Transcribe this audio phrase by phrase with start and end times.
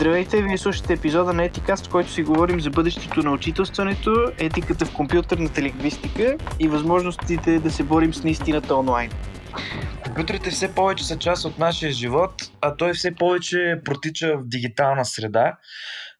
[0.00, 4.86] Здравейте, вие слушате епизода на Етикаст, в който си говорим за бъдещето на учителстването, етиката
[4.86, 9.10] в компютърната лингвистика и възможностите да се борим с неистината онлайн.
[10.04, 15.04] Компютрите все повече са част от нашия живот, а той все повече протича в дигитална
[15.04, 15.58] среда.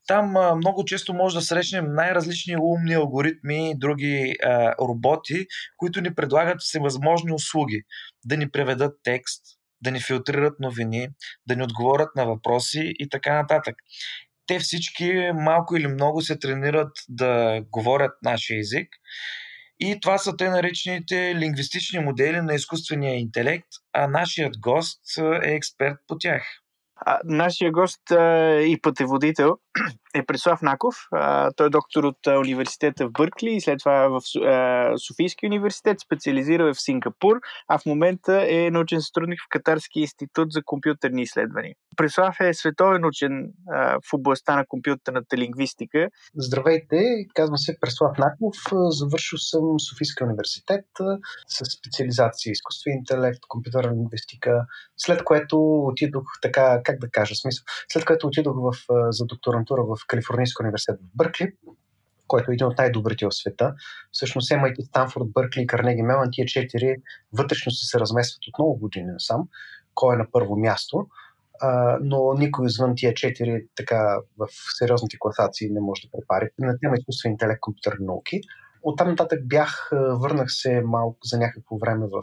[0.06, 6.15] Там много често може да срещнем най-различни умни алгоритми и други а, роботи, които ни
[6.15, 7.83] предлагат всевъзможни услуги.
[8.24, 9.42] Да ни преведат текст,
[9.83, 11.09] да ни филтрират новини,
[11.47, 13.75] да ни отговорят на въпроси и така нататък.
[14.47, 18.88] Те всички малко или много се тренират да говорят нашия език.
[19.80, 25.97] И това са те наречените лингвистични модели на изкуствения интелект, а нашият гост е експерт
[26.07, 26.43] по тях.
[26.97, 29.57] А, нашия гост а, и пътеводител
[30.15, 30.95] е Преслав Наков.
[31.56, 36.66] Той е доктор от университета в Бъркли и след това в а, Софийски университет, специализирал
[36.66, 37.37] е в Сингапур,
[37.69, 41.74] а в момента е научен сътрудник в Катарски институт за компютърни изследвания.
[41.96, 43.52] Преслав е световен учен
[44.10, 46.09] в областта на компютърната лингвистика.
[46.37, 48.57] Здравейте, казвам се Преслав Наков.
[48.88, 50.87] Завършил съм Софийския университет
[51.48, 58.04] с специализация изкуствен интелект, компютърна лингвистика, след което отидох така, как да кажа, смисъл, след
[58.04, 58.73] което отидох в,
[59.10, 59.26] за
[59.61, 61.53] докторантура в Калифорнийския университет в Бъркли,
[62.27, 63.75] който е един от най-добрите в света.
[64.12, 66.97] Всъщност MIT, Станфорд, Бъркли и Карнеги Мелан, тия четири
[67.33, 69.49] вътрешно се разместват от много години насам.
[69.94, 71.06] Кой е на първо място?
[71.65, 74.47] Uh, но никой извън тия четири така в
[74.78, 76.49] сериозните класации не може да препари.
[76.59, 78.41] На тема изкуствен интелект, компютърни науки.
[78.83, 82.22] Оттам нататък бях, върнах се малко за някакво време в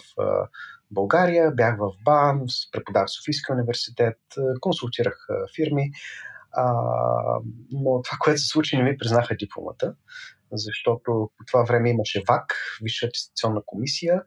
[0.92, 4.18] България, бях в БАН, преподавах в Софийския университет,
[4.60, 5.92] консултирах фирми.
[7.72, 9.96] Но това, което се случи, не ми признаха дипломата,
[10.52, 14.24] защото по това време имаше ВАК, Висша атестационна комисия,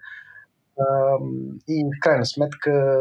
[1.69, 3.01] и в крайна сметка,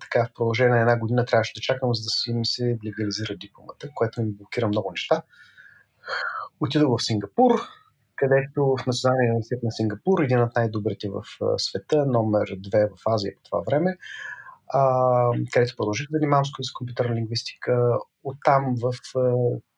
[0.00, 3.36] така в продължение на една година трябваше да чакам, за да си ми се легализира
[3.36, 5.22] дипломата, което ми блокира много неща.
[6.60, 7.52] Отидох в Сингапур,
[8.16, 11.22] където в Националния университет на Сингапур, един от най-добрите в
[11.58, 13.96] света, номер 2 в Азия по това време,
[15.52, 18.92] където продължих да занимавам с компютърна лингвистика, оттам в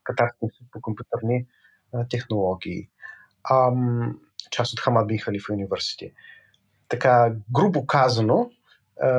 [0.04, 1.46] Катарски институт по компютърни
[2.10, 2.88] технологии.
[4.50, 6.12] Част от Хамад Бин Халифа университет.
[6.88, 8.50] Така, грубо казано,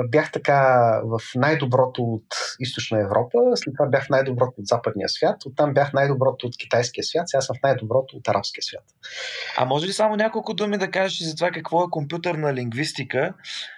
[0.09, 0.61] бях така
[1.05, 2.25] в най-доброто от
[2.59, 7.29] източна Европа, след това бях най-доброто от западния свят, оттам бях най-доброто от китайския свят,
[7.29, 8.83] сега съм в най-доброто от арабския свят.
[9.57, 13.33] А може ли само няколко думи да кажеш за това какво е компютърна лингвистика?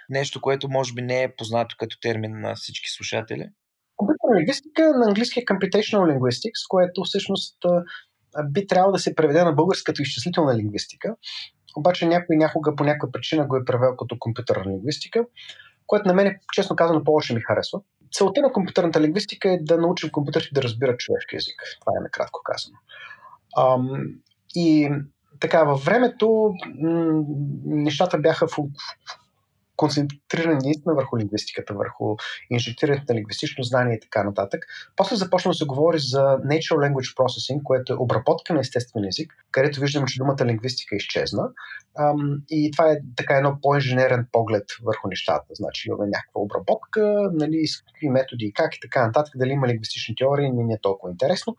[0.09, 3.49] Нещо, което може би не е познато като термин на всички слушатели?
[3.95, 7.57] Компютърна лингвистика на английски е Computational Linguistics, което всъщност
[8.49, 11.15] би трябвало да се преведе на българската изчислителна лингвистика.
[11.77, 15.25] Обаче някой някога по някаква причина го е превел като компютърна лингвистика
[15.87, 17.81] което на мен, честно казано, повече ми харесва.
[18.11, 21.61] Целта на компютърната лингвистика е да научим компютърите да разбират човешки език.
[21.79, 22.77] Това е накратко казано.
[23.57, 24.05] Ам,
[24.55, 24.91] и
[25.39, 27.23] така, във времето м-
[27.65, 28.57] нещата бяха в,
[29.77, 32.15] концентрирани наистина върху лингвистиката, върху
[32.49, 34.63] инжектирането на лингвистично знание и така нататък.
[34.95, 39.33] После започна да се говори за Natural Language Processing, което е обработка на естествен език,
[39.51, 41.49] където виждаме, че думата лингвистика изчезна.
[42.49, 45.45] и това е така едно по-инженерен поглед върху нещата.
[45.51, 49.67] Значи имаме някаква обработка, нали, с какви методи и как и така нататък, дали има
[49.67, 51.55] лингвистични теории, не е толкова интересно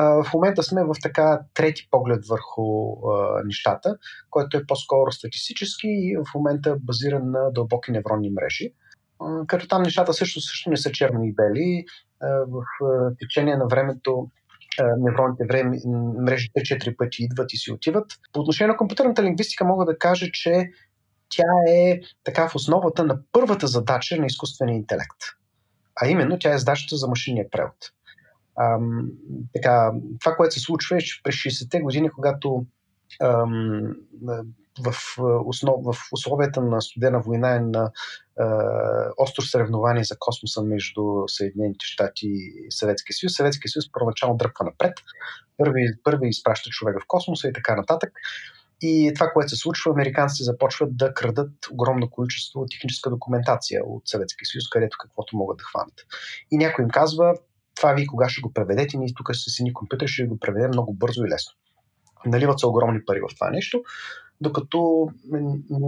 [0.00, 3.96] в момента сме в така трети поглед върху а, нещата,
[4.30, 8.72] който е по-скоро статистически и в момента базиран на дълбоки невронни мрежи.
[9.20, 11.84] А, като там нещата също, също не са черни и бели.
[12.20, 14.30] А, в а, течение на времето
[14.98, 15.78] невронните време,
[16.20, 18.12] мрежи 3-4 пъти идват и си отиват.
[18.32, 20.70] По отношение на компютърната лингвистика мога да кажа, че
[21.28, 25.20] тя е така в основата на първата задача на изкуствения интелект.
[26.02, 27.76] А именно тя е задачата за машинния превод.
[28.60, 29.08] Ам,
[29.54, 32.66] така, това, което се случва е, че през 60-те години, когато
[33.22, 33.94] ам,
[34.80, 34.94] в,
[35.44, 37.90] основ, в условията на студена война и на
[38.40, 38.44] е,
[39.16, 43.32] остро съревнование за космоса между Съединените щати и Съветския съюз.
[43.32, 44.92] Съветския съюз първоначално дръпва напред.
[45.56, 48.12] Първи, първи изпраща човека в космоса и така нататък.
[48.82, 54.46] И това, което се случва, американците започват да крадат огромно количество техническа документация от Съветския
[54.46, 55.94] съюз, където каквото могат да хванат.
[56.50, 57.34] И някой им казва,
[57.82, 60.94] това вие кога ще го преведете, ние тук с ни компютър ще го преведем много
[60.94, 61.52] бързо и лесно.
[62.26, 63.82] Наливат се огромни пари в това нещо,
[64.40, 65.08] докато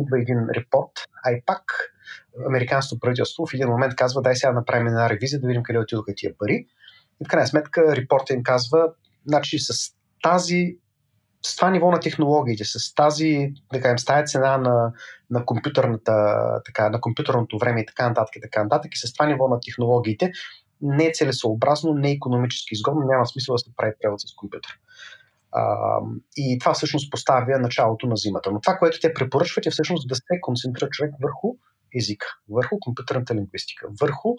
[0.02, 0.92] идва един репорт,
[1.24, 1.62] а и пак
[2.48, 6.12] американското правителство в един момент казва, дай сега направим една ревизия, да видим къде отидоха
[6.16, 6.66] тия пари.
[7.20, 8.88] И в крайна сметка репорта им казва,
[9.26, 10.76] значи с тази
[11.46, 14.92] с това ниво на технологиите, с тази, да кажем, с цена на,
[15.30, 19.26] на, компютърната, така, на компютърното време и така нататък, и така нататък, и с това
[19.26, 20.32] ниво на технологиите,
[20.84, 24.78] не е целесообразно, не е економически изгодно, няма смисъл да се прави превод с компютър.
[26.36, 28.52] И това всъщност поставя началото на зимата.
[28.52, 31.56] Но това, което те препоръчват е всъщност да се концентрира човек върху
[31.96, 34.34] езика, върху компютърната лингвистика, върху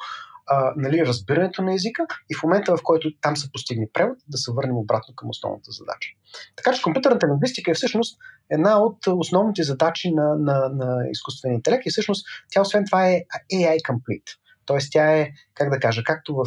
[0.47, 4.37] а, нали, разбирането на езика и в момента, в който там се постигне превод, да
[4.37, 6.09] се върнем обратно към основната задача.
[6.55, 8.19] Така че компютърната лингвистика е всъщност
[8.49, 13.21] една от основните задачи на, на, на изкуствения интелект и всъщност тя освен това е
[13.53, 14.44] AI complete.
[14.65, 16.45] Тоест тя е, как да кажа, както в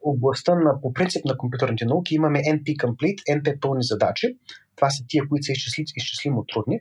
[0.00, 4.38] областта на, по принцип на компютърните науки имаме NP complete, NP пълни задачи.
[4.76, 6.80] Това са тия, които са изчисли, изчислимо трудни.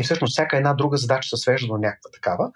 [0.00, 2.50] И всъщност всяка една друга задача се свежда до някаква такава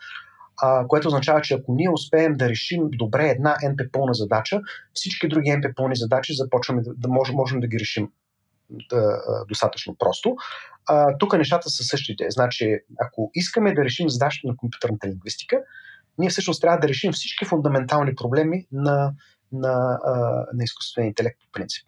[0.62, 4.60] а, което означава, че ако ние успеем да решим добре една NP пълна задача,
[4.94, 8.08] всички други NP пълни задачи започваме да, да можем, можем да ги решим
[8.70, 10.36] да, достатъчно просто.
[10.86, 12.26] А, тук нещата са същите.
[12.30, 15.56] Значи, ако искаме да решим задачата на компютърната лингвистика,
[16.18, 19.12] ние всъщност трябва да решим всички фундаментални проблеми на,
[19.52, 19.98] на,
[20.52, 21.86] на изкуствения интелект по принцип.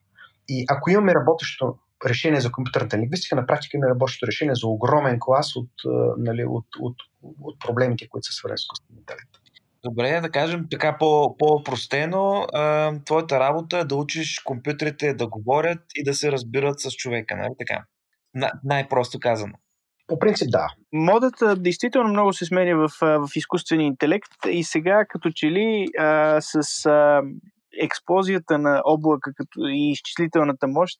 [0.49, 5.19] И ако имаме работещо решение за компютърната лингвистика, на практика има работещо решение за огромен
[5.20, 5.70] клас от,
[6.19, 6.96] нали, от, от,
[7.40, 9.45] от проблемите, които са свързани с изкуствения интелект.
[9.88, 15.78] Добре, да кажем така по, по-простено, а, твоята работа е да учиш компютрите да говорят
[15.94, 17.84] и да се разбират с човека, нали така?
[18.34, 19.52] На, най-просто казано.
[20.06, 20.66] По принцип, да.
[20.92, 26.40] Модата действително много се сменя в, в изкуствения интелект и сега като че ли а,
[26.40, 27.22] с а,
[27.82, 30.98] експлозията на облака като и изчислителната мощ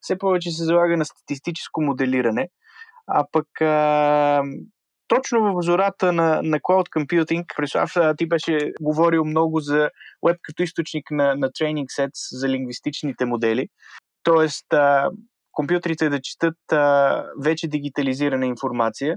[0.00, 2.48] все повече се залага на статистическо моделиране,
[3.06, 4.42] а пък а,
[5.10, 9.90] точно в зората на, на Cloud Computing, Преслав, ти беше говорил много за
[10.26, 13.68] веб като източник на, на тренинг sets за лингвистичните модели.
[14.22, 15.10] Тоест, а,
[15.52, 19.16] компютрите да четат а, вече дигитализирана информация,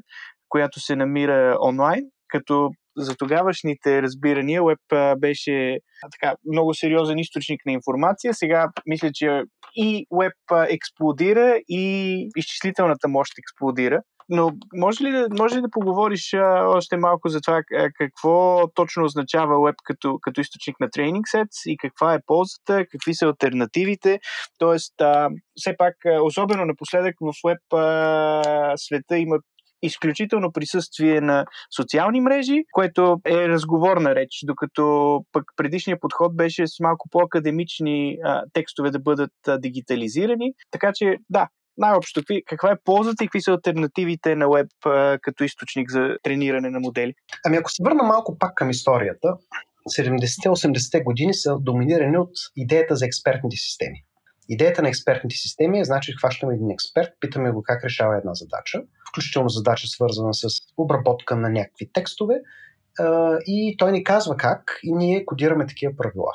[0.50, 5.80] която се намира онлайн, като за тогавашните разбирания Web беше
[6.12, 8.34] така, много сериозен източник на информация.
[8.34, 9.42] Сега мисля, че
[9.76, 14.02] и Web експлодира и изчислителната мощ експлодира.
[14.36, 18.68] Но може ли да, може ли да поговориш а, още малко за това а, какво
[18.76, 23.26] точно означава Web като, като източник на тренинг сетс и каква е ползата, какви са
[23.26, 24.20] альтернативите?
[24.58, 29.38] Тоест, а, все пак, особено напоследък в Web а, света има
[29.84, 31.46] изключително присъствие на
[31.76, 38.44] социални мрежи, което е разговорна реч, докато пък предишният подход беше с малко по-академични а,
[38.54, 40.54] текстове да бъдат а, дигитализирани.
[40.72, 41.48] Така че, да,
[41.78, 46.80] най-общо, каква е ползата и какви са альтернативите на а, като източник за трениране на
[46.80, 47.14] модели?
[47.46, 49.38] Ами ако се върна малко пак към историята,
[49.90, 54.04] 70-80-те години са доминирани от идеята за експертните системи.
[54.50, 58.82] Идеята на експертните системи е, значи, хващаме един експерт, питаме го как решава една задача,
[59.10, 60.48] включително задача свързана с
[60.78, 62.36] обработка на някакви текстове,
[63.46, 66.32] и той ни казва как и ние кодираме такива правила.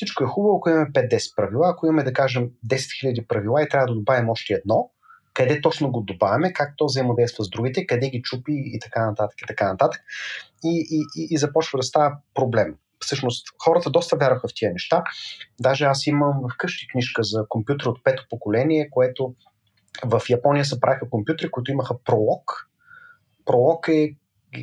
[0.00, 3.68] Всичко е хубаво, ако имаме 5-10 правила, ако имаме да кажем 10 000 правила и
[3.68, 4.90] трябва да добавим още едно,
[5.34, 9.42] къде точно го добавяме, как то взаимодейства с другите, къде ги чупи и така нататък
[9.42, 10.00] и така нататък.
[10.64, 15.04] И, и, и, и започва да става проблем всъщност хората доста вярваха в тия неща.
[15.60, 19.34] Даже аз имам вкъщи книжка за компютър от пето поколение, което
[20.04, 22.68] в Япония се правиха компютри, които имаха пролог.
[23.44, 24.16] Пролог е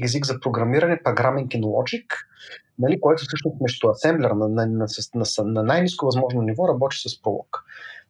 [0.04, 2.06] език за програмиране, in Logic,
[2.80, 7.22] нали, който всъщност между асемблер на, на, на, на, на най-низко възможно ниво работи с
[7.22, 7.64] пролог.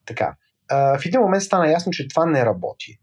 [0.05, 0.35] Така.
[0.69, 2.99] в един момент стана ясно, че това не работи.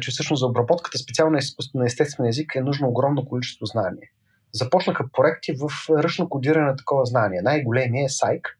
[0.00, 1.38] че всъщност за обработката специално
[1.74, 4.12] на естествен език е нужно огромно количество знание
[4.52, 7.42] започнаха проекти в ръчно кодиране на такова знание.
[7.42, 8.58] Най-големият е Сайк,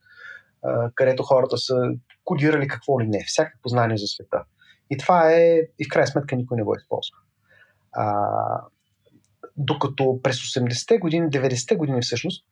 [0.94, 1.74] където хората са
[2.24, 4.44] кодирали какво ли не, всякакво знание за света.
[4.90, 7.16] И това е, и в крайна сметка никой не го използва.
[7.92, 8.16] А,
[9.64, 12.46] докато през 80-те години, 90-те години всъщност,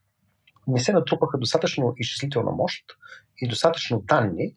[0.66, 2.84] не се натрупаха достатъчно изчислителна мощ
[3.40, 4.56] и достатъчно данни,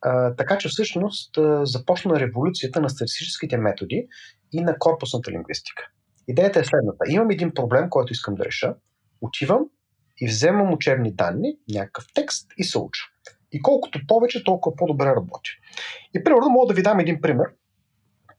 [0.00, 4.08] а, така че всъщност а, започна революцията на статистическите методи
[4.52, 5.82] и на корпусната лингвистика.
[6.28, 7.04] Идеята е следната.
[7.08, 8.74] Имам един проблем, който искам да реша.
[9.20, 9.60] Отивам
[10.20, 13.02] и вземам учебни данни, някакъв текст и се уча.
[13.52, 15.50] И колкото повече, толкова по-добре работя.
[16.14, 17.46] И примерно мога да ви дам един пример.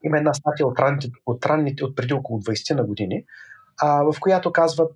[0.04, 3.26] Има една статия от ранните, от, ранните, от преди около 20 на години,
[3.82, 4.92] а, в която казват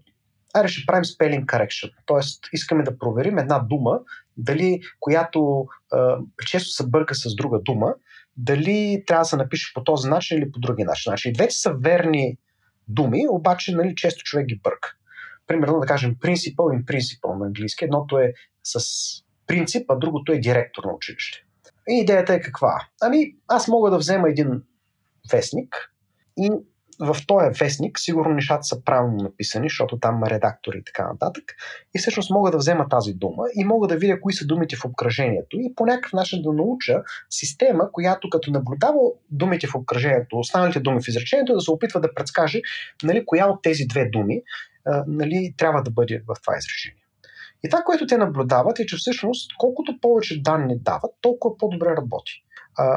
[0.54, 1.94] Аре, ще правим spelling correction.
[2.06, 4.00] Тоест, искаме да проверим една дума,
[4.38, 7.94] дали, която а, често се бърка с друга дума,
[8.38, 11.10] дали трябва да се напише по този начин или по други начин.
[11.10, 12.38] Значи, двете са верни
[12.88, 14.96] думи, обаче нали, често човек ги бърка.
[15.48, 17.86] Примерно да кажем principal и principal на английски.
[17.86, 18.80] Едното е с
[19.48, 21.46] принцип, а другото е директор на училище.
[21.90, 22.88] И идеята е каква?
[23.02, 24.64] Ами, аз мога да взема един
[25.32, 25.94] вестник
[26.38, 26.52] и
[27.00, 31.44] в този вестник сигурно нещата са правилно написани, защото там има редактори и така нататък.
[31.96, 34.86] И всъщност мога да взема тази дума и мога да видя кои са думите в
[34.86, 39.00] обкръжението и по някакъв начин да науча система, която като наблюдава
[39.30, 42.62] думите в обкръжението, останалите думи в изречението, да се опитва да предскаже
[43.04, 44.42] нали, коя от тези две думи
[45.08, 47.04] нали, трябва да бъде в това изречение.
[47.64, 52.44] И това, което те наблюдават е, че всъщност колкото повече данни дават, толкова по-добре работи.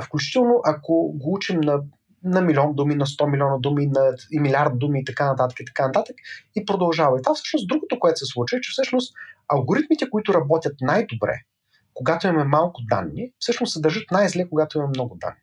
[0.02, 1.80] Включително ако го учим на
[2.24, 5.64] на милион думи, на 100 милиона думи, на и милиард думи и така нататък и
[5.64, 6.16] така нататък
[6.56, 7.18] и продължава.
[7.18, 9.14] И това всъщност другото, което се случва е, че всъщност
[9.48, 11.34] алгоритмите, които работят най-добре,
[11.94, 15.40] когато имаме малко данни, всъщност се държат най-зле, когато имаме много данни.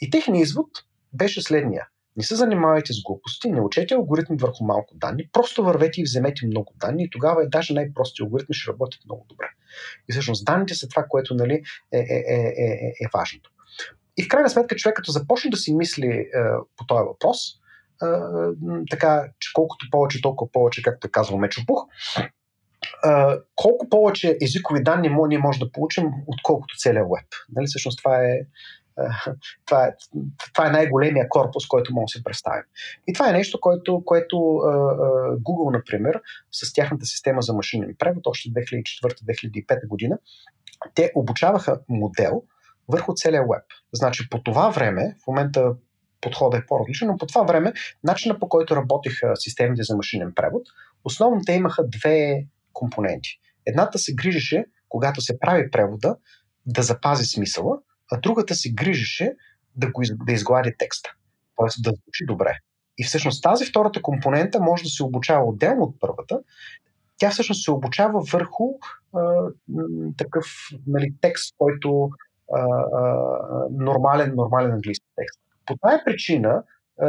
[0.00, 0.68] И техният извод
[1.12, 1.86] беше следния.
[2.16, 6.46] Не се занимавайте с глупости, не учете алгоритми върху малко данни, просто вървете и вземете
[6.46, 9.46] много данни и тогава е даже най-прости алгоритми ще работят много добре.
[10.08, 13.50] И всъщност данните са това, което нали, е, е, е, е, е важното.
[14.16, 16.28] И в крайна сметка човек като започне да си мисли е,
[16.76, 17.38] по този въпрос,
[18.02, 18.06] е,
[18.90, 21.84] така, че колкото повече, толкова повече, както казва Мечопух,
[23.04, 23.10] е,
[23.54, 27.28] колко повече езикови данни ние може да получим, отколкото целият веб.
[27.56, 28.38] Нали, всъщност това е,
[29.66, 29.92] това е,
[30.52, 32.62] това е най-големия корпус, който може да се представим.
[33.06, 36.20] И това е нещо, което, което uh, Google, например,
[36.52, 40.18] с тяхната система за машинен превод, още 2004-2005 година,
[40.94, 42.42] те обучаваха модел,
[42.88, 43.64] върху целия веб.
[43.92, 45.74] Значи по това време, в момента
[46.20, 47.72] подходът е по-различен, но по това време,
[48.04, 50.62] начина по който работиха системите за машинен превод,
[51.04, 53.30] основно те имаха две компоненти.
[53.66, 56.16] Едната се грижеше, когато се прави превода,
[56.66, 57.78] да запази смисъла,
[58.12, 59.32] а другата се грижеше
[59.76, 61.10] да, го, да изглади текста,
[61.56, 61.82] т.е.
[61.82, 62.58] да звучи добре.
[62.98, 66.40] И всъщност тази втората компонента може да се обучава отделно от първата.
[67.18, 68.64] Тя всъщност се обучава върху
[69.14, 69.20] а,
[70.16, 70.46] такъв
[70.86, 72.10] нали, текст, който
[73.70, 75.40] нормален, нормален английски текст.
[75.66, 76.62] По тази причина,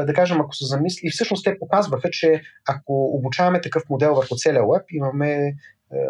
[0.05, 4.35] да кажем, ако се замисли, и всъщност те показваха, че ако обучаваме такъв модел върху
[4.35, 5.53] целия веб, имаме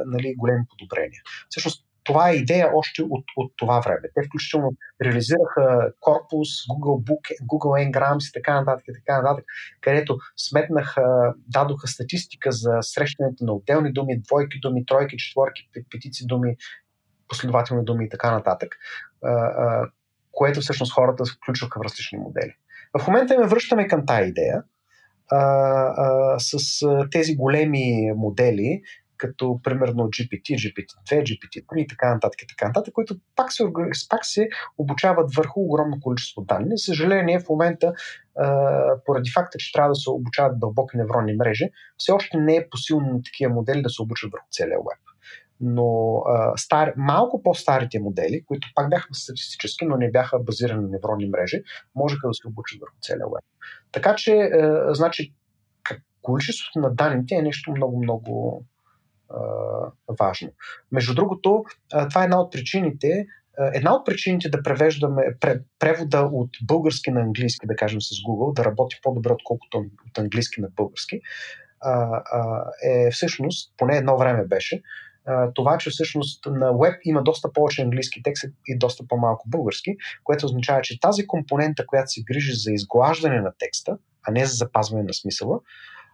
[0.05, 1.21] нали, големи подобрения.
[1.49, 4.01] Всъщност, това е идея още от, от това време.
[4.15, 4.71] Те включително
[5.03, 9.45] реализираха корпус, Google Book, Google Ngrams и така нататък, и така нататък,
[9.81, 16.55] където сметнаха, дадоха статистика за срещането на отделни думи, двойки думи, тройки, четворки, петици думи,
[17.27, 18.75] последователни думи и така нататък,
[20.31, 22.53] което всъщност хората включваха в различни модели.
[22.99, 24.63] В момента ме връщаме към тази идея
[25.31, 26.57] а, а, с
[27.11, 28.81] тези големи модели,
[29.17, 33.63] като примерно GPT, GPT-2, GPT-3 и така нататък, така нататък, които пак се,
[34.09, 36.77] пак се обучават върху огромно количество данни.
[36.77, 37.93] За съжаление, в момента,
[39.05, 43.21] поради факта, че трябва да се обучават дълбоки невронни мрежи, все още не е посилно
[43.25, 45.16] такива модели да се обучат върху целия веб
[45.61, 50.89] но а, стар, малко по-старите модели, които пак бяха статистически, но не бяха базирани на
[50.89, 51.63] невронни мрежи,
[51.95, 53.45] можеха да се обучат върху целия веб.
[53.91, 55.33] Така че, а, значи,
[56.21, 58.63] количеството на данните е нещо много-много
[60.19, 60.49] важно.
[60.91, 63.27] Между другото, а, това е една от причините,
[63.73, 65.23] Една от причините да превеждаме
[65.79, 70.61] превода от български на английски, да кажем с Google, да работи по-добре, отколкото от английски
[70.61, 71.21] на български,
[72.83, 74.81] е всъщност, поне едно време беше,
[75.55, 80.45] това, че всъщност на веб има доста повече английски текст и доста по-малко български, което
[80.45, 85.03] означава, че тази компонента, която се грижи за изглаждане на текста, а не за запазване
[85.03, 85.59] на смисъла,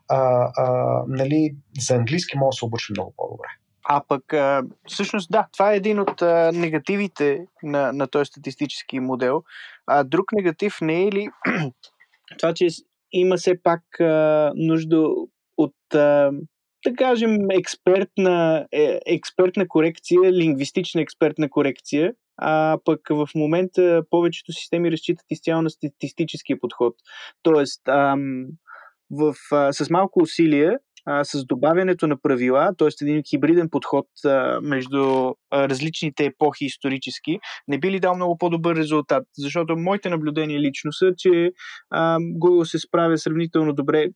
[0.10, 3.48] а, а, нали, за английски може да се обучи много по-добре.
[3.84, 9.00] А пък, а, всъщност, да, това е един от а, негативите на, на този статистически
[9.00, 9.44] модел.
[9.88, 11.30] А друг негатив не е ли
[12.40, 12.68] това, че
[13.12, 15.08] има все пак а, нужда
[15.58, 16.32] от а,
[16.84, 24.92] да кажем, експертна, е, експертна корекция, лингвистична експертна корекция, а пък в момента повечето системи
[24.92, 26.96] разчитат изцяло на статистическия подход.
[27.44, 28.46] Тоест, ам,
[29.12, 32.88] в, а, с малко усилия, а, с добавянето на правила, т.е.
[33.02, 38.76] един хибриден подход а, между а, различните епохи исторически, не би ли дал много по-добър
[38.76, 39.24] резултат?
[39.38, 41.52] Защото моите наблюдения лично са, че
[41.90, 44.08] а, Google се справя сравнително добре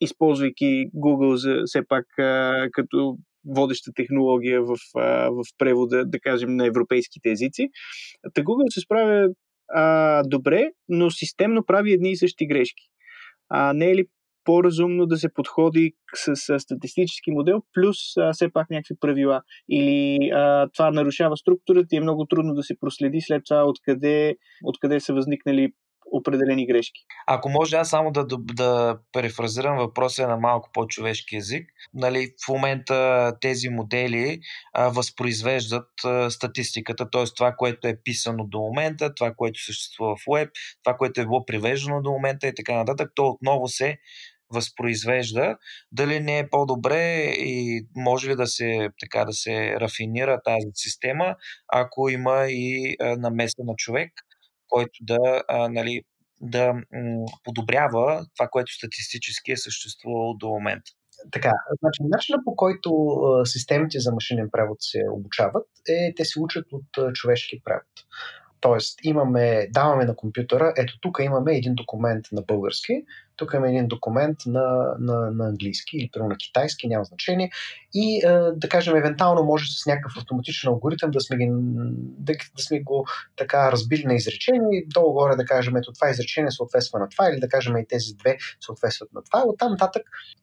[0.00, 6.56] използвайки Google за все пак а, като водеща технология в, а, в превода, да кажем,
[6.56, 7.68] на европейските езици.
[8.34, 9.28] Та Google се справя
[9.74, 12.84] а, добре, но системно прави едни и същи грешки.
[13.48, 14.04] А не е ли
[14.44, 19.42] по-разумно да се подходи с, с статистически модел, плюс а, все пак някакви правила.
[19.68, 24.36] Или а, това нарушава структурата и е много трудно да се проследи след това откъде,
[24.64, 25.72] откъде са възникнали
[26.12, 27.00] определени грешки.
[27.26, 33.32] Ако може аз само да, да перефразирам въпроса на малко по-човешки язик, нали, в момента
[33.40, 34.40] тези модели
[34.72, 37.24] а, възпроизвеждат а, статистиката, т.е.
[37.36, 40.50] това, което е писано до момента, това, което съществува в веб,
[40.84, 43.98] това, което е било привеждано до момента и така нататък, то отново се
[44.50, 45.56] възпроизвежда,
[45.92, 51.36] дали не е по-добре и може ли да се, така, да се рафинира тази система,
[51.72, 54.12] ако има и намеса на човек,
[54.68, 56.02] който да, а, нали,
[56.40, 56.74] да
[57.44, 60.90] подобрява това, което статистически е съществувало до момента.
[61.32, 62.90] Така, значи начинът по който
[63.44, 67.86] системите за машинен превод се обучават е те се учат от човешки превод.
[68.60, 73.02] Тоест, имаме, даваме на компютъра, ето тук имаме един документ на български,
[73.36, 77.50] тук имаме един документ на, на, на английски или на китайски, няма значение.
[77.94, 78.20] И
[78.56, 81.48] да кажем, евентуално може с някакъв автоматичен алгоритъм да сме, ги,
[82.18, 86.98] да, да сме го така разбили на изречение, долу-горе да кажем, ето това изречение съответства
[86.98, 89.44] на това, или да кажем и тези две съответстват на това.
[89.46, 90.02] Оттам нататък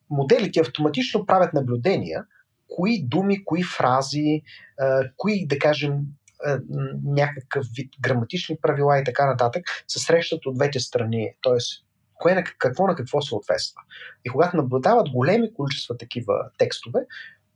[0.09, 2.25] моделите автоматично правят наблюдения,
[2.67, 4.41] кои думи, кои фрази,
[5.17, 5.99] кои, да кажем,
[7.03, 11.33] някакъв вид граматични правила и така нататък се срещат от двете страни.
[11.41, 13.81] Тоест, кое на какво на какво съответства.
[14.25, 16.99] И когато наблюдават големи количества такива текстове,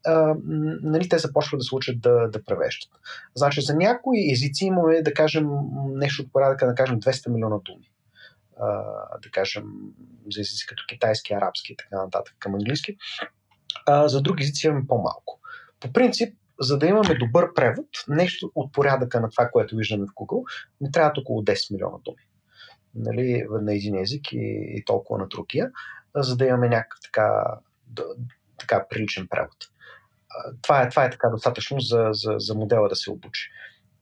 [0.06, 0.36] а,
[0.84, 2.90] нали, те започват да се учат да, да превеждат.
[3.36, 5.50] Значи за някои езици имаме, да кажем,
[5.90, 7.92] нещо от порядъка, да кажем, 200 милиона думи.
[8.60, 8.68] А,
[9.24, 9.64] да кажем,
[10.34, 12.98] за езици като китайски, арабски и така нататък към английски.
[13.86, 15.40] А, за други езици имаме по-малко.
[15.80, 20.14] По принцип, за да имаме добър превод, нещо от порядъка на това, което виждаме в
[20.14, 20.44] Google,
[20.82, 22.24] не трябва около 10 милиона думи.
[22.96, 25.72] Нали, на един език и, и толкова на другия,
[26.16, 27.44] за да имаме някакъв така,
[28.58, 29.58] така приличен превод.
[30.62, 33.50] Това е, това е така достатъчно за, за, за модела да се обучи.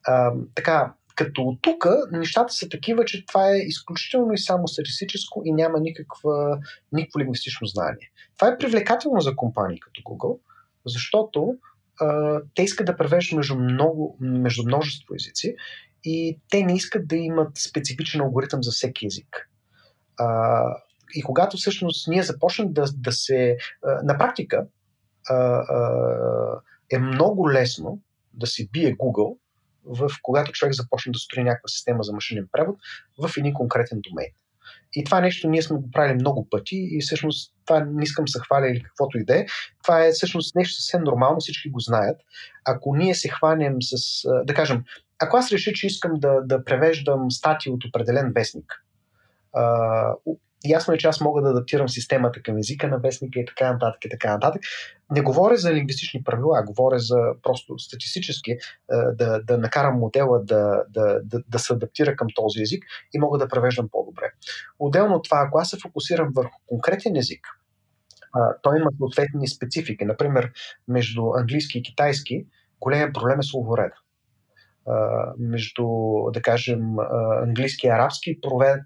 [0.03, 5.41] А, така, като от тук нещата са такива, че това е изключително и само статистическо
[5.45, 6.59] и няма никаква,
[6.91, 8.11] никакво лингвистично знание.
[8.37, 10.39] Това е привлекателно за компании като Google,
[10.85, 11.55] защото
[12.55, 15.55] те искат да превеждат между, много, между множество езици
[16.03, 19.49] и те не искат да имат специфичен алгоритъм за всеки език.
[20.17, 20.63] А,
[21.15, 23.57] и когато всъщност ние започнем да, да се.
[23.83, 24.67] А, на практика
[25.29, 26.61] а, а,
[26.91, 28.01] е много лесно
[28.33, 29.37] да се бие Google,
[29.85, 32.75] в, когато човек започне да строи някаква система за машинен превод
[33.19, 34.27] в един конкретен домен.
[34.97, 38.39] И това нещо ние сме го правили много пъти и всъщност това не искам се
[38.39, 39.45] хваля или каквото и да е.
[39.83, 42.21] Това е всъщност нещо съвсем нормално, всички го знаят.
[42.65, 44.83] Ако ние се хванем с, да кажем,
[45.19, 48.83] ако аз реша, че искам да, да превеждам статии от определен вестник,
[50.65, 54.05] ясно е, че аз мога да адаптирам системата към езика на вестника и така нататък
[54.05, 54.61] и така нататък.
[55.11, 58.57] Не говоря за лингвистични правила, говоря за просто статистически е,
[59.13, 63.37] да, да накарам модела да, да, да, да се адаптира към този език и мога
[63.37, 64.31] да превеждам по-добре.
[64.79, 67.47] Отделно от това, ако аз се фокусирам върху конкретен език,
[68.61, 70.05] той има съответни специфики.
[70.05, 70.51] Например,
[70.87, 72.45] между английски и китайски
[72.79, 73.95] големият проблем е словореда
[75.37, 75.87] между,
[76.33, 76.99] да кажем,
[77.43, 78.39] английски и арабски,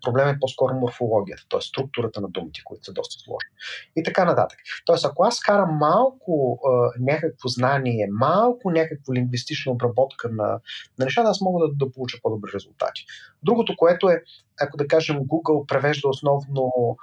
[0.06, 1.62] проблем е по-скоро морфологията, т.е.
[1.62, 3.50] структурата на думите, които са доста сложни.
[3.96, 4.60] И така нататък.
[4.86, 6.60] Тоест, ако аз карам малко
[7.00, 10.60] някакво знание, малко някаква лингвистична обработка на,
[11.00, 13.06] на нещата, аз мога да, да получа по-добри резултати.
[13.44, 14.24] Другото, което е,
[14.62, 16.98] ако да кажем, Google превежда основно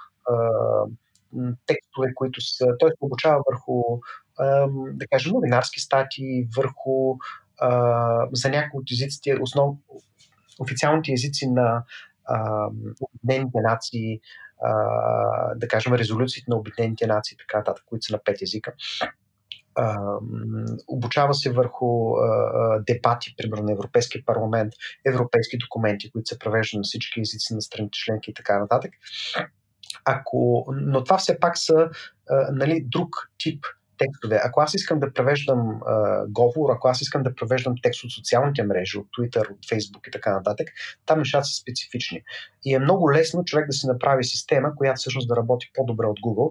[1.66, 4.00] текстове, които са, той се обучава върху,
[4.92, 7.16] да кажем, новинарски статии, върху
[7.60, 9.76] а, за някои от езиците, основ,
[10.58, 11.84] официалните езици на
[13.00, 14.20] Обединените нации,
[14.62, 14.74] а,
[15.54, 18.72] да кажем, резолюциите на Обединените нации, така нататък, които са на пет езика.
[19.78, 24.72] Uh, обучава се върху uh, дебати, примерно на Европейския парламент,
[25.06, 28.90] европейски документи, които се превеждат на всички езици на страните членки и така нататък.
[30.04, 31.90] Ако, но това все пак са uh,
[32.52, 33.64] нали, друг тип
[33.98, 34.40] текстове.
[34.44, 38.62] Ако аз искам да превеждам а, говор, ако аз искам да превеждам текст от социалните
[38.62, 40.68] мрежи, от Twitter, от Facebook и така нататък,
[41.06, 42.22] там нещата са специфични.
[42.64, 46.20] И е много лесно човек да си направи система, която всъщност да работи по-добре от
[46.20, 46.50] Google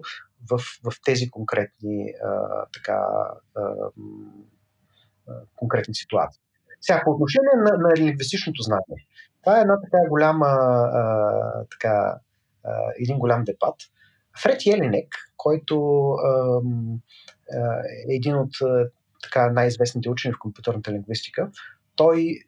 [0.50, 2.98] в, в тези конкретни, а, така,
[3.56, 3.62] а,
[5.56, 6.42] конкретни ситуации.
[6.80, 9.06] Сега, по отношение на, на лингвистичното знание,
[9.42, 12.18] това е една така голяма, а, така,
[12.64, 13.76] а, един голям дебат.
[14.42, 16.60] Фред Елинек, който а,
[18.08, 18.50] е един от
[19.22, 21.50] така най-известните учени в компютърната лингвистика,
[21.96, 22.38] той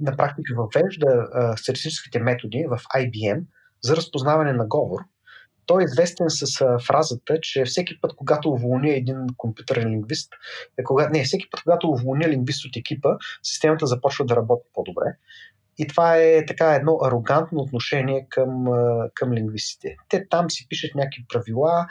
[0.00, 3.42] на практика въвежда статистическите методи в IBM
[3.82, 5.00] за разпознаване на говор.
[5.66, 10.32] Той е известен с фразата, че всеки път, когато уволня един компютърен лингвист,
[10.78, 15.16] е кога, не, всеки път, когато уволня лингвист от екипа, системата започва да работи по-добре.
[15.78, 18.64] И това е така едно арогантно отношение към,
[19.14, 19.96] към лингвистите.
[20.08, 21.86] Те там си пишат някакви правила,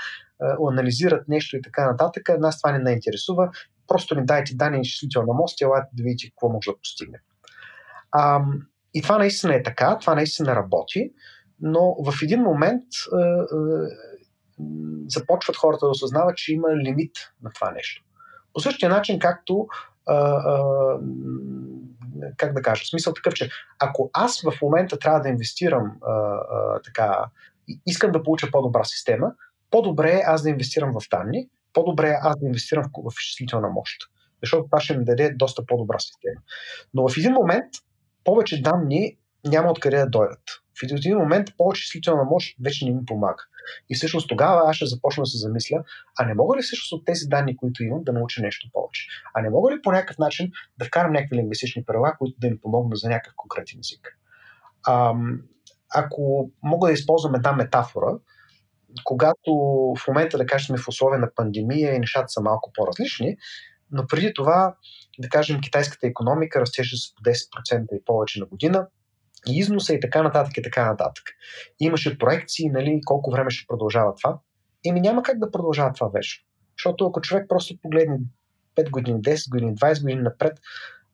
[0.71, 2.29] анализират нещо и така нататък.
[2.39, 3.49] Нас това не ме интересува.
[3.87, 7.19] Просто ни дайте данни изчислителна мост и елате да видите какво може да постигне.
[8.11, 8.41] А,
[8.93, 11.11] и това наистина е така, това наистина работи,
[11.61, 13.45] но в един момент а, а,
[15.07, 18.03] започват хората да осъзнават, че има лимит на това нещо.
[18.53, 19.67] По същия начин, както
[20.07, 20.99] а, а,
[22.37, 23.49] как да кажа, смисъл такъв, че
[23.79, 27.25] ако аз в момента трябва да инвестирам а, а, така,
[27.85, 29.31] искам да получа по-добра система,
[29.71, 33.69] по-добре е аз да инвестирам в данни, по-добре е аз да инвестирам в, в изчислителна
[33.69, 33.97] мощ.
[34.43, 36.41] Защото това ще ми даде доста по-добра система.
[36.93, 37.65] Но в един момент
[38.23, 40.43] повече данни няма откъде да дойдат.
[40.79, 43.43] В един момент повече изчислителна мощ вече не ми помага.
[43.89, 45.83] И всъщност тогава аз ще започна да се замисля,
[46.19, 49.07] а не мога ли всъщност от тези данни, които имам, да науча нещо повече?
[49.33, 52.59] А не мога ли по някакъв начин да вкарам някакви лингвистични правила, които да ми
[52.61, 54.19] помогнат за някакъв конкретен език?
[54.89, 55.41] Ам,
[55.95, 58.17] ако мога да използвам една метафора,
[59.03, 59.51] когато
[59.97, 63.37] в момента, да кажем, в условия на пандемия и нещата са малко по-различни,
[63.91, 64.75] но преди това,
[65.19, 68.87] да кажем, китайската економика растеше с по 10% и повече на година,
[69.49, 71.23] и износа и така нататък и така нататък.
[71.79, 74.39] Имаше проекции, нали, колко време ще продължава това.
[74.85, 76.45] Еми няма как да продължава това вече.
[76.77, 78.17] Защото ако човек просто погледне
[78.75, 80.59] 5 години, 10 години, 20 години напред,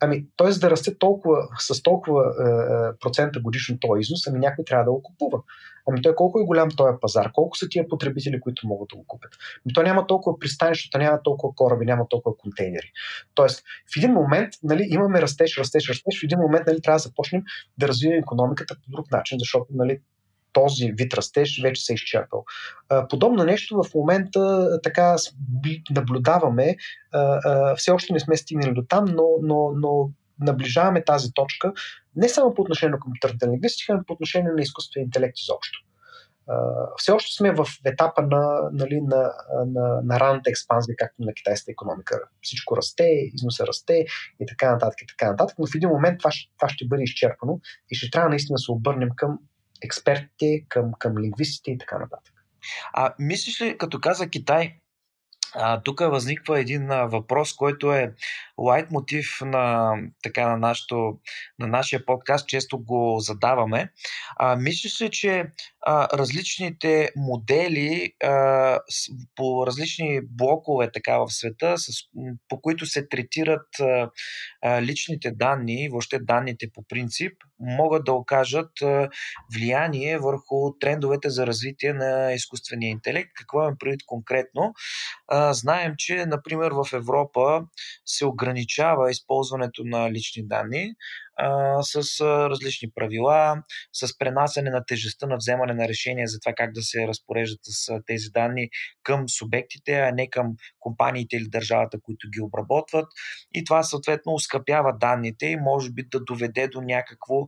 [0.03, 0.49] Ами, т.е.
[0.49, 4.91] да расте толкова, с толкова е, е, процента годишно този износ, ами някой трябва да
[4.91, 5.41] го купува.
[5.89, 9.07] Ами той колко е голям този пазар, колко са тия потребители, които могат да го
[9.07, 9.31] купят.
[9.65, 12.91] Ами той няма толкова пристанища, няма толкова кораби, няма толкова контейнери.
[13.33, 17.03] Тоест, в един момент нали, имаме растеж, растеж, растеж, в един момент нали, трябва да
[17.03, 17.43] започнем
[17.77, 19.99] да развиваме економиката по друг начин, защото нали,
[20.53, 22.45] този вид растеж вече се е изчерпал.
[23.09, 25.15] Подобно нещо в момента така
[25.91, 26.75] наблюдаваме.
[27.75, 30.09] Все още не сме стигнали до там, но, но, но
[30.39, 31.73] наближаваме тази точка
[32.15, 35.79] не само по отношение на компютърната лингвистика, но по отношение на изкуствения интелект изобщо.
[36.97, 39.31] все още сме в етапа на, нали, на,
[39.65, 42.19] на, на ранната експанзия, както на китайската економика.
[42.41, 44.05] Всичко расте, износа расте
[44.39, 47.59] и така нататък, и така нататък, но в един момент това, това ще бъде изчерпано
[47.91, 49.39] и ще трябва наистина да се обърнем към
[49.81, 52.33] експертите, към, към лингвистите и така нататък.
[52.93, 54.75] А мислиш ли, като каза Китай,
[55.83, 58.13] тук възниква един а, въпрос, който е
[58.61, 59.93] лайт мотив на,
[60.23, 61.19] така, на, нашото,
[61.59, 63.91] на нашия подкаст, често го задаваме.
[64.37, 65.45] А, мислиш ли, че
[65.81, 68.29] а, различните модели а,
[68.89, 71.91] с, по различни блокове така в света, с,
[72.49, 79.09] по които се третират а, личните данни, въобще данните по принцип, могат да окажат а,
[79.55, 83.29] влияние върху трендовете за развитие на изкуствения интелект?
[83.35, 84.73] Какво имам предвид конкретно?
[85.27, 87.63] А, знаем, че, например, в Европа
[88.05, 88.50] се ограничава
[89.09, 90.93] използването на лични данни
[91.35, 96.73] а, с различни правила, с пренасене на тежестта на вземане на решения за това как
[96.73, 98.69] да се разпореждат с тези данни
[99.03, 103.05] към субектите, а не към компаниите или държавата, които ги обработват.
[103.53, 107.47] И това съответно ускъпява данните и може би да доведе до някакво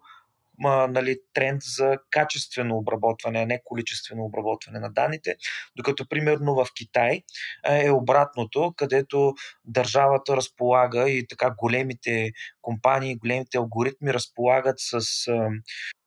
[0.65, 5.35] а, нали, тренд за качествено обработване, а не количествено обработване на данните,
[5.75, 7.21] докато примерно в Китай
[7.65, 9.33] е обратното, където
[9.65, 15.49] държавата разполага и така големите компании, големите алгоритми разполагат с а,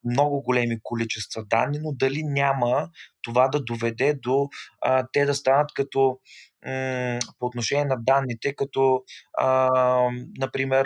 [0.03, 2.89] много големи количества данни, но дали няма
[3.21, 4.49] това да доведе до
[4.81, 6.19] а, те да станат като
[7.39, 9.03] по отношение на данните, като,
[9.37, 9.69] а,
[10.39, 10.85] например,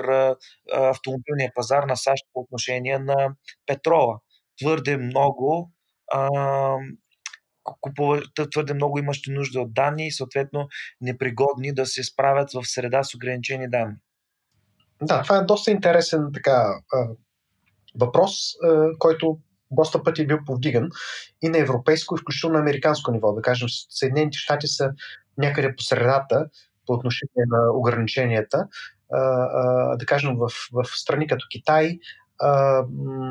[0.73, 4.19] автомобилния пазар на САЩ по отношение на петрола.
[4.61, 5.71] Твърде много
[6.13, 6.29] а,
[7.63, 10.67] купува, твърде много имащи нужда от данни и съответно
[11.01, 13.95] непригодни да се справят в среда с ограничени данни.
[15.01, 16.79] Да, това е доста интересен така,
[17.95, 18.33] въпрос,
[18.99, 19.39] който
[19.71, 20.89] доста пъти е бил повдиган
[21.41, 23.33] и на европейско, и включително на американско ниво.
[23.33, 24.91] Да кажем, Съединените щати са
[25.37, 26.45] някъде по средата
[26.87, 28.67] по отношение на ограниченията.
[29.97, 31.99] Да кажем, в, в страни като Китай,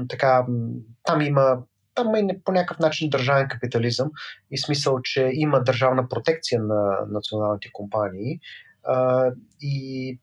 [0.08, 0.46] така,
[1.04, 1.58] там има
[1.94, 4.10] там е по някакъв начин държавен капитализъм
[4.50, 8.40] и смисъл, че има държавна протекция на националните компании
[9.60, 10.18] и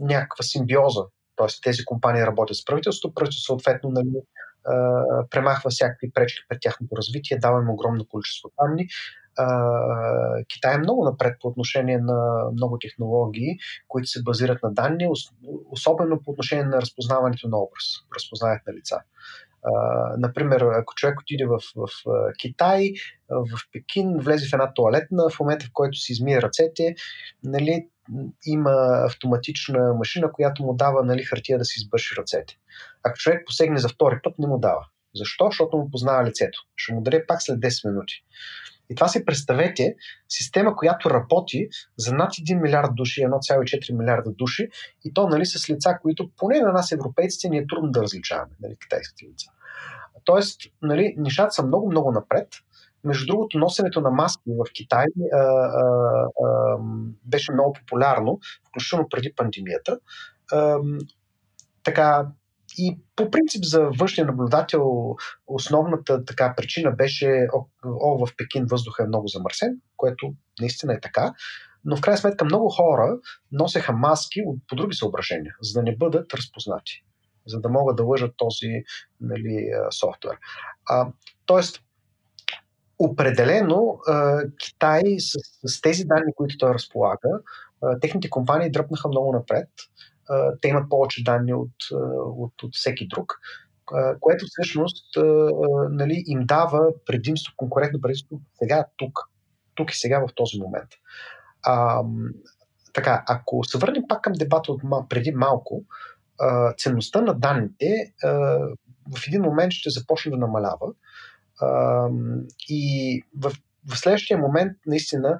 [0.00, 1.02] някаква симбиоза.
[1.36, 4.22] Тоест тези компании работят с правителството, правителството съответно нали,
[5.30, 8.88] премахва всякакви пречки пред тяхното развитие, дава им огромно количество данни.
[10.48, 15.08] Китай е много напред по отношение на много технологии, които се базират на данни,
[15.70, 17.84] особено по отношение на разпознаването на образ,
[18.16, 19.00] разпознаването на лица.
[20.18, 21.88] Например, ако човек отиде в, в
[22.38, 22.92] Китай,
[23.30, 26.94] в Пекин, влезе в една туалетна, в момента в който си измие ръцете,
[27.44, 27.88] нали,
[28.46, 28.72] има
[29.06, 32.54] автоматична машина, която му дава нали, хартия да си избърши ръцете.
[33.02, 34.86] Ако човек посегне за втори път, не му дава.
[35.14, 35.46] Защо?
[35.46, 36.58] Защото му познава лицето.
[36.76, 38.14] Ще му даде пак след 10 минути.
[38.90, 39.94] И това си представете
[40.28, 44.68] система, която работи за над 1 милиард души, 1,4 милиарда души,
[45.04, 48.52] и то нали, с лица, които поне на нас, европейците, ни е трудно да различаваме,
[48.60, 49.50] нали, китайските лица.
[50.24, 52.48] Тоест, нали, нещата са много-много напред.
[53.04, 56.76] Между другото, носенето на маски в Китай а, а, а,
[57.24, 59.98] беше много популярно, включително преди пандемията.
[60.52, 60.78] А,
[61.84, 62.26] така,
[62.78, 69.02] и по принцип за външния наблюдател основната така причина беше о, о, в Пекин въздуха
[69.02, 71.32] е много замърсен, което наистина е така,
[71.84, 73.18] но в крайна сметка много хора
[73.52, 77.04] носеха маски от, по други съображения, за да не бъдат разпознати,
[77.46, 78.82] за да могат да лъжат този
[79.20, 80.36] нали, софтуер.
[80.86, 81.08] А,
[81.46, 81.82] тоест,
[82.98, 83.98] определено
[84.58, 85.38] Китай с,
[85.68, 87.28] с тези данни, които той разполага,
[88.00, 89.68] техните компании дръпнаха много напред
[90.60, 91.74] те имат повече данни от,
[92.36, 93.40] от, от всеки друг,
[94.20, 95.16] което всъщност
[95.90, 99.18] нали, им дава предимство, конкурентно предимство сега, тук.
[99.74, 100.88] Тук и сега, в този момент.
[101.62, 102.02] А,
[102.92, 105.84] така, ако се върнем пак към дебата от преди малко,
[106.78, 108.12] ценността на данните
[109.16, 110.92] в един момент ще започне да намалява.
[112.68, 113.52] И в,
[113.86, 115.38] в следващия момент, наистина,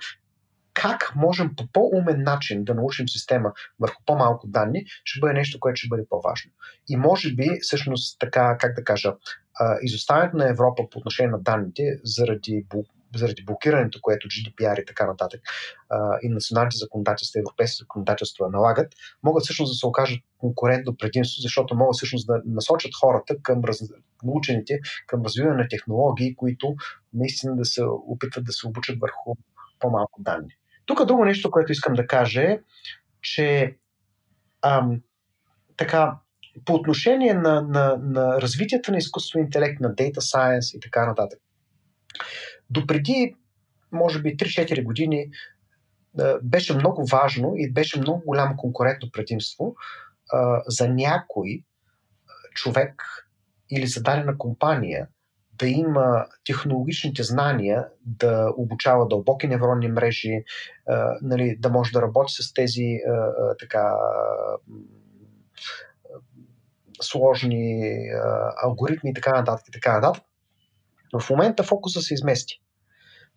[0.75, 5.77] как можем по по-умен начин да научим система върху по-малко данни, ще бъде нещо, което
[5.77, 6.51] ще бъде по-важно.
[6.89, 9.15] И може би, всъщност, така, как да кажа,
[9.83, 12.67] изоставянето на Европа по отношение на данните заради
[13.17, 15.41] заради блокирането, което GDPR и така нататък
[16.23, 21.97] и националните законодателства, европейските законодателства налагат, могат всъщност да се окажат конкурентно предимство, защото могат
[21.97, 23.83] всъщност да насочат хората към раз...
[24.25, 26.75] учените към развиване на технологии, които
[27.13, 29.35] наистина да се опитват да се обучат върху
[29.79, 30.51] по-малко данни.
[30.87, 32.61] Тук друго нещо, което искам да кажа е,
[33.23, 33.77] че
[34.63, 35.01] ам,
[35.77, 36.19] така,
[36.65, 41.39] по отношение на, на, на развитието на изкуствен интелект, на Data Science и така нататък,
[42.71, 43.35] допреди,
[43.93, 45.31] може би, 3-4 години
[46.43, 49.75] беше много важно и беше много голямо конкурентно предимство
[50.33, 51.63] а, за някой
[52.55, 53.03] човек
[53.71, 55.09] или за дадена компания
[55.59, 60.45] да има технологичните знания да обучава дълбоки невронни мрежи,
[60.89, 63.95] а, нали, да може да работи с тези а, а, така
[67.03, 67.93] сложни
[68.63, 69.69] алгоритми и така нататък.
[69.69, 70.25] И така нататък.
[71.21, 72.55] В момента фокуса се измести.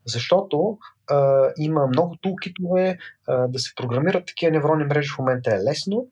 [0.06, 0.78] Защото
[1.10, 6.08] а, има много тулкитове да се програмират такива невронни мрежи в момента е лесно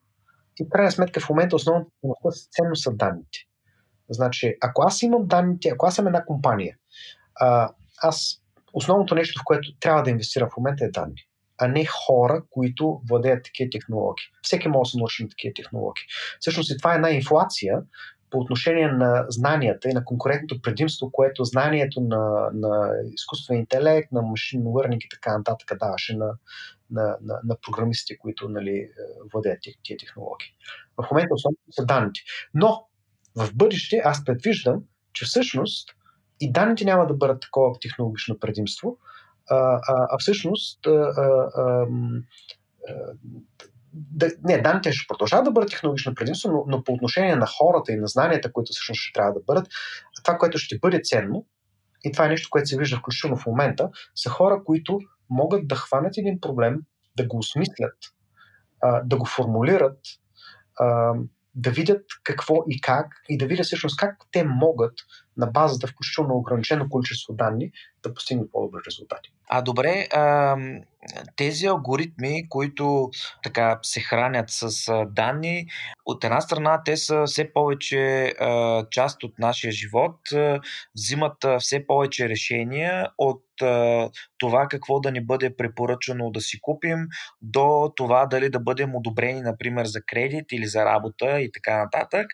[0.59, 1.89] и в крайна сметка в момента основната
[2.51, 3.48] ценност са данните.
[4.09, 6.75] Значи, ако аз имам данните, ако аз съм една компания,
[7.35, 7.69] а,
[8.01, 8.41] аз
[8.73, 13.01] основното нещо, в което трябва да инвестира в момента е данни, а не хора, които
[13.09, 14.25] владеят такива технологии.
[14.41, 16.03] Всеки може да се научи на такива технологии.
[16.39, 17.81] Всъщност и това е една инфлация
[18.31, 24.21] по отношение на знанията и на конкурентното предимство, което знанието на, на изкуствен интелект, на
[24.21, 26.33] машинно learning и така нататък даваше на,
[26.91, 28.89] на, на, на програмистите, които нали,
[29.33, 30.47] владеят тия технологии.
[30.97, 32.19] В момента основно са данните.
[32.53, 32.88] Но
[33.35, 35.89] в бъдеще аз предвиждам, че всъщност
[36.39, 38.97] и данните няма да бъдат такова технологично предимство,
[39.49, 41.85] а, а, а всъщност а, а, а,
[43.93, 47.91] да, не, данните ще продължават да бъдат технологично предимство, но, но по отношение на хората
[47.91, 49.67] и на знанията, които всъщност ще трябва да бъдат,
[50.23, 51.45] това, което ще бъде ценно,
[52.03, 55.75] и това е нещо, което се вижда включително в момента, са хора, които могат да
[55.75, 56.79] хванат един проблем,
[57.17, 57.97] да го осмислят,
[59.03, 59.99] да го формулират,
[61.55, 64.93] да видят какво и как и да видят всъщност как те могат
[65.37, 67.71] на базата включително ограничено количество данни
[68.03, 69.31] да постигнат по-добри резултати.
[69.49, 70.07] А добре,
[71.35, 73.09] тези алгоритми, които
[73.43, 75.65] така се хранят с данни,
[76.05, 78.33] от една страна те са все повече
[78.91, 80.19] част от нашия живот,
[80.95, 83.43] взимат все повече решения от
[84.37, 87.07] това какво да ни бъде препоръчано да си купим,
[87.41, 92.27] до това дали да бъдем одобрени, например, за кредит или за работа и така нататък.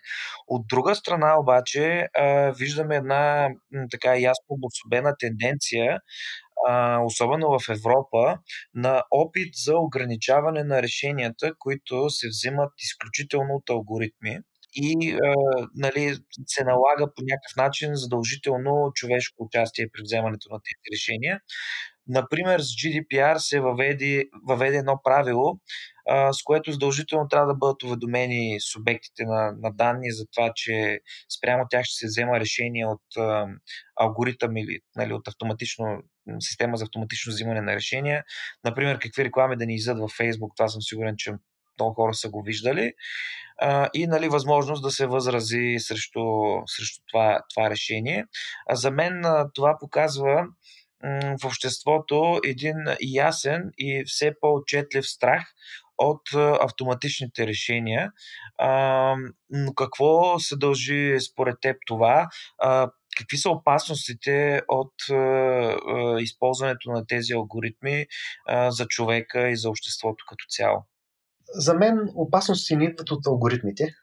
[0.48, 2.52] От друга страна обаче а,
[2.86, 3.48] виждаме една
[3.90, 5.98] така ясно обособена тенденция
[6.68, 8.38] а, особено в Европа,
[8.74, 14.38] на опит за ограничаване на решенията, които се взимат изключително от алгоритми
[14.74, 15.34] и а,
[15.74, 21.40] нали, се налага по някакъв начин задължително човешко участие при вземането на тези решения.
[22.08, 25.58] Например, с GDPR се въведе, въведе едно правило,
[26.08, 31.00] а, с което задължително трябва да бъдат уведомени субектите на, на данни за това, че
[31.38, 33.46] спрямо тях ще се взема решение от а,
[34.00, 36.02] алгоритъм или нали, от автоматично
[36.40, 38.24] система за автоматично взимане на решения.
[38.64, 41.32] Например, какви реклами да ни иззад във Facebook, това съм сигурен, че
[41.80, 42.92] много хора са го виждали.
[43.58, 46.20] А, и нали, възможност да се възрази срещу,
[46.66, 48.24] срещу това, това решение.
[48.68, 49.22] А за мен
[49.54, 50.46] това показва
[51.42, 55.42] в обществото един ясен и все по-отчетлив страх
[55.98, 56.22] от
[56.60, 58.12] автоматичните решения.
[59.50, 62.28] Но какво се дължи според теб това?
[63.18, 64.92] Какви са опасностите от
[66.20, 68.06] използването на тези алгоритми
[68.68, 70.86] за човека и за обществото като цяло?
[71.48, 73.94] За мен опасности не идват от алгоритмите,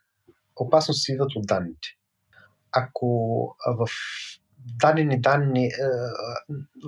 [0.56, 1.88] опасности идват от данните.
[2.72, 3.06] Ако
[3.78, 3.88] в
[4.64, 5.70] дадени данни,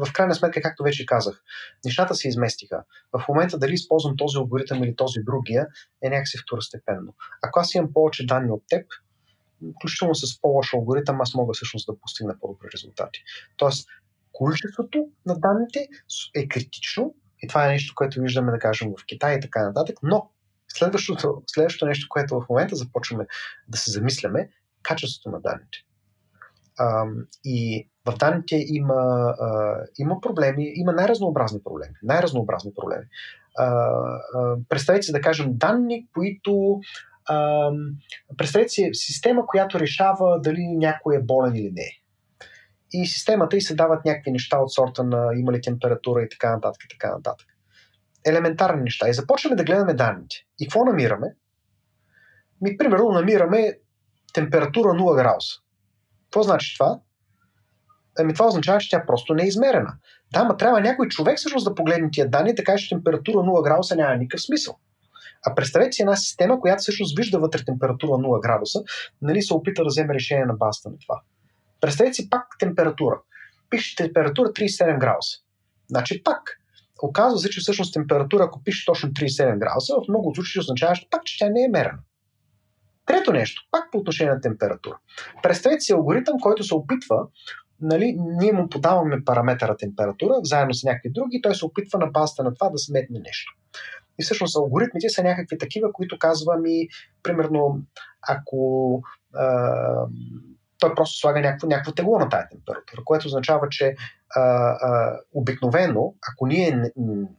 [0.07, 1.43] в крайна сметка, както вече казах,
[1.85, 2.85] нещата се изместиха.
[3.13, 5.67] В момента дали използвам този алгоритъм или този другия
[6.03, 7.15] е някакси второстепенно.
[7.43, 8.87] Ако аз имам повече данни от теб,
[9.77, 13.25] включително с по-лош алгоритъм, аз мога всъщност да постигна по-добри резултати.
[13.57, 13.89] Тоест,
[14.33, 15.89] количеството на данните
[16.35, 19.99] е критично и това е нещо, което виждаме, да кажем, в Китай и така нататък,
[20.03, 20.31] но
[20.69, 23.27] следващото, следващото нещо, което в момента започваме
[23.69, 24.51] да се замисляме,
[24.83, 25.79] качеството на данните.
[27.45, 31.95] И в данните има, а, има проблеми, има най-разнообразни проблеми.
[32.03, 33.05] Най-разнообразни проблеми.
[33.59, 36.81] А, а, представете си да кажем данни, които
[37.29, 37.71] а,
[38.37, 41.91] представете си система, която решава дали някой е болен или не.
[42.93, 46.55] И системата и се дават някакви неща от сорта на има ли температура и така
[46.55, 47.47] нататък и така нататък.
[48.27, 49.09] Елементарни неща.
[49.09, 50.37] И започваме да гледаме данните.
[50.61, 51.27] И какво намираме?
[52.61, 53.79] Ми, примерно, намираме
[54.35, 55.61] температура 0 градуса.
[56.27, 56.99] Какво значи това?
[58.19, 59.95] Ами това означава, че тя просто не е измерена.
[60.33, 63.97] Да, ма трябва някой човек всъщност да погледне тия данни, така че температура 0 градуса
[63.97, 64.79] няма никакъв смисъл.
[65.47, 68.83] А представете си една система, която всъщност вижда вътре температура 0 градуса,
[69.23, 71.21] нали се опита да вземе решение на базата на това.
[71.81, 73.21] Представете си пак температура.
[73.71, 75.39] Пише температура 37 градуса.
[75.89, 76.61] Значи пак.
[77.03, 81.25] Оказва се, че всъщност температура, ако пише точно 37 градуса, в много случаи означава пак,
[81.25, 81.99] че тя не е мерена.
[83.07, 84.99] Трето нещо, пак по отношение на температура.
[85.43, 87.27] Представете си алгоритъм, който се опитва,
[87.81, 92.45] нали, ние му подаваме параметъра температура, заедно с някакви други, той се опитва на базата
[92.45, 93.53] на това да сметне нещо.
[94.19, 96.89] И всъщност алгоритмите са някакви такива, които казвам и,
[97.23, 97.83] примерно,
[98.29, 99.03] ако
[99.35, 100.07] а,
[100.79, 103.95] той просто слага някакво, тегло на тази температура, което означава, че
[104.37, 106.91] а, а, обикновено, ако ние не,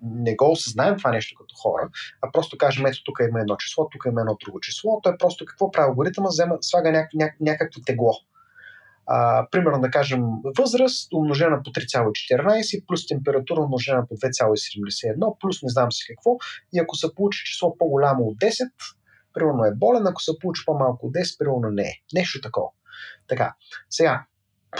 [0.02, 1.90] не го осъзнаем това нещо като хора,
[2.22, 5.46] а просто кажем, ето тук има едно число, тук има едно друго число, той просто
[5.46, 8.14] какво прави алгоритъма, взема, слага няк, няк, някакво тегло.
[9.10, 10.24] А, примерно да кажем
[10.58, 16.38] възраст умножена по 3,14 плюс температура умножена по 2,71 плюс не знам си какво
[16.74, 18.70] и ако се получи число по-голямо от 10,
[19.34, 21.94] примерно е болен, ако се получи по-малко от 10, примерно не е.
[22.14, 22.70] Нещо такова.
[23.28, 23.54] Така,
[23.90, 24.24] сега,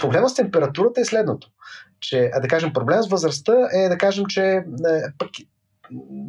[0.00, 1.50] проблема с температурата е следното.
[2.00, 4.62] Че, да кажем, проблем с възрастта е да кажем, че е,
[5.18, 5.30] пък,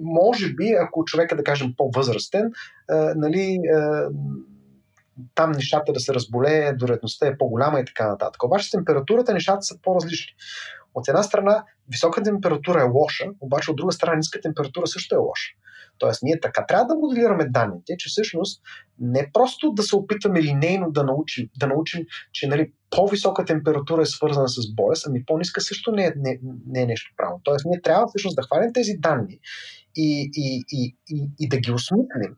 [0.03, 3.59] може би, ако човек е, да кажем, по-възрастен, е, нали, е,
[5.35, 8.43] там нещата да се разболее, вероятността е по-голяма и така нататък.
[8.43, 10.33] Обаче с температурата нещата са по-различни.
[10.99, 15.17] От една страна, висока температура е лоша, обаче от друга страна, ниска температура също е
[15.17, 15.49] лоша.
[15.97, 18.61] Тоест, ние така трябва да моделираме данните, че всъщност
[18.99, 24.05] не просто да се опитваме линейно да научим, да научим че нали, по-висока температура е
[24.05, 27.41] свързана с болест, ами по-ниска също не е, не, не е нещо правилно.
[27.43, 29.39] Тоест, ние трябва всъщност да хванем тези данни
[29.95, 32.35] и, и, и, и, и да ги осмислим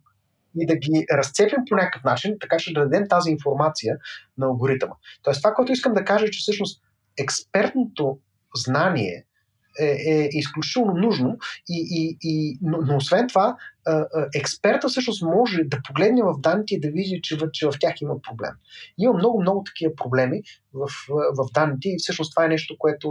[0.60, 3.98] и да ги разцепим по някакъв начин, така че да дадем тази информация
[4.38, 4.96] на алгоритъма.
[5.24, 6.82] Тоест, това, което искам да кажа, е, че всъщност
[7.18, 8.18] експертното
[8.56, 9.26] знание
[9.80, 11.38] е, е изключително нужно,
[11.70, 13.58] и, и, и, но, но освен това,
[14.36, 18.22] експерта всъщност може да погледне в данните и да види, че, че в тях има
[18.22, 18.52] проблем.
[18.98, 20.42] Има много, много такива проблеми
[20.74, 20.88] в,
[21.38, 23.10] в данните и всъщност това е нещо, което,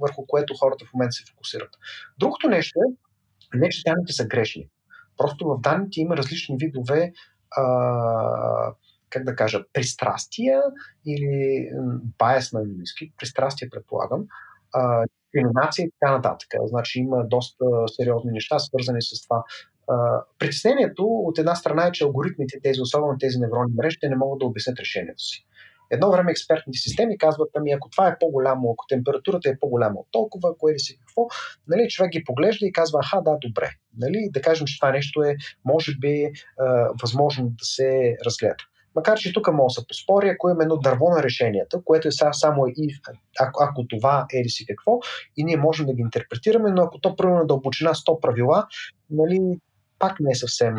[0.00, 1.70] върху което хората в момента се фокусират.
[2.18, 2.92] Другото нещо е,
[3.58, 4.68] не че данните са грешни.
[5.16, 7.12] Просто в данните има различни видове
[7.50, 7.64] а,
[9.10, 10.62] как да кажа, пристрастия
[11.06, 11.68] или
[12.18, 14.26] байс на английски, пристрастия предполагам,
[15.34, 16.48] дискриминация и така нататък.
[16.64, 19.44] Значи има доста сериозни неща, свързани с това.
[20.38, 24.46] Притеснението от една страна е, че алгоритмите, тези, особено тези невронни мрежи, не могат да
[24.46, 25.46] обяснят решението си.
[25.90, 30.06] Едно време експертните системи казват, ами ако това е по-голямо, ако температурата е по-голяма от
[30.10, 31.26] толкова, ако е си какво,
[31.68, 33.70] нали, човек ги поглежда и казва, аха, да, добре.
[33.98, 36.32] Нали, да кажем, че това нещо е, може би, е,
[37.02, 38.64] възможно да се разгледа.
[38.96, 42.10] Макар, че тук мога да се поспори, ако имаме едно дърво на решенията, което е
[42.32, 42.88] само и
[43.40, 44.98] ако, ако това е ли си какво,
[45.36, 48.66] и ние можем да ги интерпретираме, но ако то примерно дълбочина 100 правила,
[49.10, 49.58] нали,
[49.98, 50.74] пак не е съвсем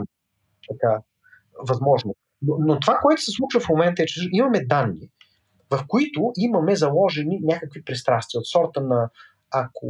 [0.70, 1.01] така
[1.68, 2.15] възможно.
[2.41, 5.09] Но, но това, което се случва в момента е, че имаме данни,
[5.72, 9.09] в които имаме заложени някакви пристрастия от сорта на
[9.51, 9.88] ако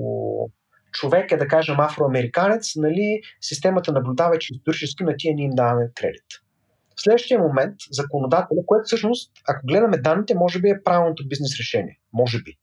[0.92, 5.90] човек е, да кажем, афроамериканец, нали, системата наблюдава, че исторически на тия ние им даваме
[5.96, 6.47] кредит.
[6.98, 12.00] В следващия момент законодателя, което всъщност, ако гледаме данните, може би е правилното бизнес решение.
[12.14, 12.58] Може би.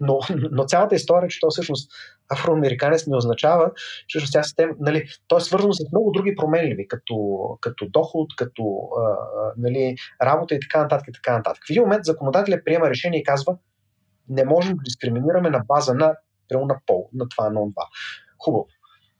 [0.00, 1.92] Но, но цялата история, че то всъщност
[2.32, 3.70] афроамериканец не означава,
[4.06, 8.88] че тя система, нали, то е свързано с много други променливи, като, като доход, като
[8.98, 9.16] а,
[9.56, 11.08] нали, работа и така нататък.
[11.08, 11.62] И така нататък.
[11.66, 13.56] В един момент законодателя приема решение и казва,
[14.28, 16.16] не можем да дискриминираме на база на,
[16.50, 17.86] на пол, на това, на това.
[18.38, 18.66] Хубаво.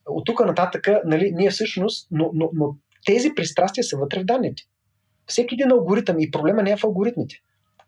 [0.06, 2.76] От тук нататък, нали, ние всъщност, но, но, но
[3.08, 4.62] тези пристрастия са вътре в данните.
[5.26, 7.36] Всеки един алгоритъм и проблема не е в алгоритмите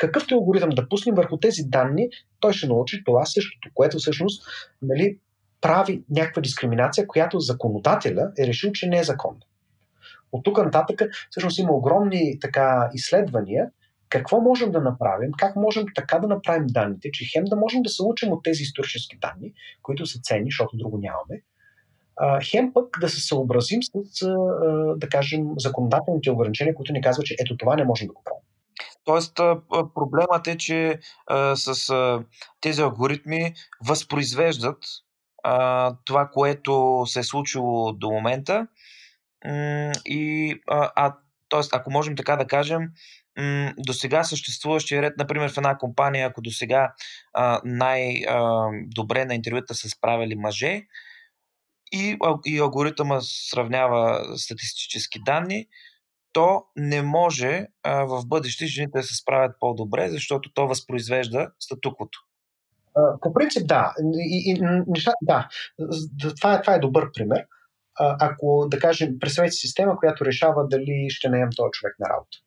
[0.00, 2.08] какъвто алгоритъм да пуснем върху тези данни,
[2.40, 4.42] той ще научи това същото, което всъщност
[4.82, 5.18] нали,
[5.60, 9.40] прави някаква дискриминация, която законодателя е решил, че не е законна.
[10.32, 11.00] От тук нататък
[11.30, 13.70] всъщност има огромни така изследвания,
[14.08, 17.90] какво можем да направим, как можем така да направим данните, че хем да можем да
[17.90, 19.52] се учим от тези исторически данни,
[19.82, 21.42] които са ценни, защото друго нямаме,
[22.42, 24.26] хем пък да се съобразим с,
[24.96, 28.40] да кажем, законодателните ограничения, които ни казват, че ето това не можем да го правим.
[29.04, 29.36] Тоест,
[29.94, 32.24] проблемът е, че а, с а,
[32.60, 33.54] тези алгоритми
[33.86, 34.78] възпроизвеждат
[35.42, 38.66] а, това, което се е случило до момента.
[40.06, 41.16] И, а, а,
[41.48, 42.82] тоест, ако можем така да кажем,
[43.78, 46.92] до сега съществуващия ред, например, в една компания, ако до сега
[47.64, 50.82] най-добре на интервюта са справили мъже,
[51.92, 55.66] и, и алгоритъма сравнява статистически данни,
[56.32, 62.18] то не може а, в бъдеще жените да се справят по-добре, защото то възпроизвежда статуквото.
[63.20, 63.94] По принцип, да.
[64.18, 65.48] И, и, неща, да.
[66.40, 67.46] Това, е, това е добър пример.
[67.98, 72.38] Ако, да кажем, представете система, която решава дали ще наем този човек на работа.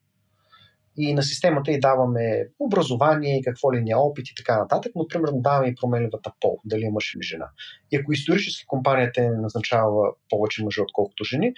[0.97, 5.41] И на системата и даваме образование, какво ли няма опит и така нататък, но примерно
[5.41, 7.49] даваме и променливата пол, дали мъж или жена.
[7.91, 11.53] И ако исторически компанията е назначава повече мъже, отколкото жени,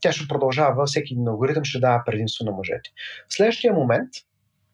[0.00, 2.90] тя ще продължава, всеки един алгоритъм ще дава предимство на мъжете.
[3.28, 4.10] В следващия момент,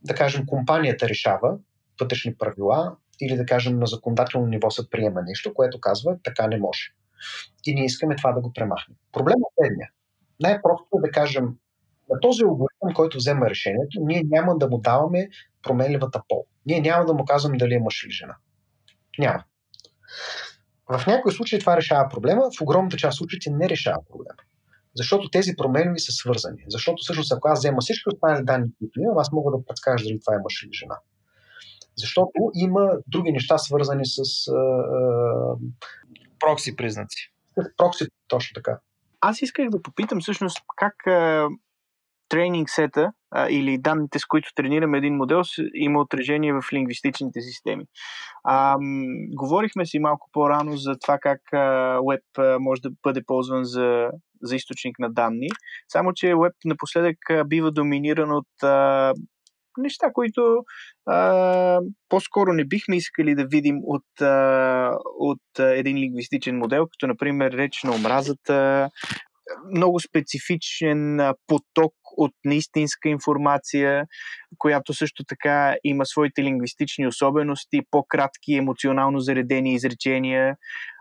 [0.04, 1.58] да кажем, компанията решава
[2.00, 6.58] вътрешни правила или да кажем на законодателно ниво се приема нещо, което казва така не
[6.58, 6.82] може.
[7.66, 8.96] И ние искаме това да го премахнем.
[9.12, 9.90] Проблемът е следния.
[10.40, 11.48] Най-просто е да кажем
[12.10, 15.28] на този алгоритъм, който взема решението, ние няма да му даваме
[15.62, 16.46] променливата пол.
[16.66, 18.36] Ние няма да му казваме дали е мъж или жена.
[19.18, 19.44] Няма.
[20.88, 24.42] В някои случаи това решава проблема, в огромната част случаите не решава проблема.
[24.96, 26.64] Защото тези променливи са свързани.
[26.68, 30.20] Защото всъщност, ако аз взема всички останали данни, които имам, аз мога да предскажа дали
[30.20, 30.96] това е мъж или жена.
[31.96, 34.22] Защото има други неща, свързани с.
[36.40, 37.32] прокси признаци.
[37.58, 38.78] С прокси, точно така.
[39.20, 40.94] Аз исках да попитам всъщност как
[42.30, 45.42] тренинг сета а, или данните, с които тренираме един модел,
[45.74, 47.84] има отражение в лингвистичните системи.
[48.44, 48.76] А,
[49.34, 51.40] говорихме си малко по-рано за това как
[52.10, 54.10] веб може да бъде ползван за,
[54.42, 55.48] за източник на данни,
[55.88, 59.12] само че веб напоследък а, бива доминиран от а,
[59.78, 60.64] неща, които
[61.06, 61.78] а,
[62.08, 67.52] по-скоро не бихме искали да видим от, а, от а, един лингвистичен модел, като например
[67.52, 68.88] реч на омразата,
[69.74, 74.04] много специфичен поток от неистинска информация,
[74.58, 80.56] която също така има своите лингвистични особености, по-кратки, емоционално заредени изречения.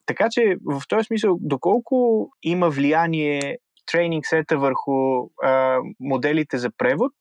[0.06, 3.58] Така че в този смисъл, доколко има влияние
[3.92, 4.92] тренинг сета върху
[5.44, 7.12] а, моделите за превод,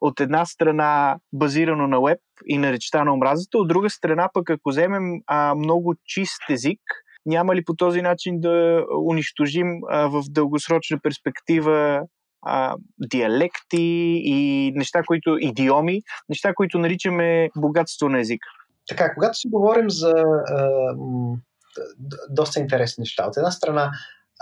[0.00, 4.50] от една страна базирано на веб и на речта на омразата, от друга страна пък
[4.50, 6.80] ако вземем а, много чист език,
[7.26, 12.02] няма ли по този начин да унищожим а, в дългосрочна перспектива
[12.42, 18.48] а, диалекти и неща, които идиоми, неща, които наричаме богатство на езика?
[18.88, 20.12] Така, когато си говорим за
[20.48, 20.94] а,
[22.30, 23.90] доста интересни неща, от една страна,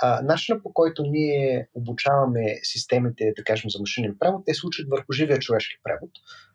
[0.03, 4.89] а, начинът по който ние обучаваме системите, да кажем, за машинен превод, те се учат
[4.91, 6.11] върху живия човешки превод,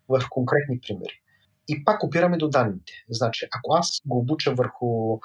[0.10, 1.22] върху конкретни примери.
[1.68, 2.94] И пак опираме до данните.
[3.10, 5.20] Значи, ако аз го обуча върху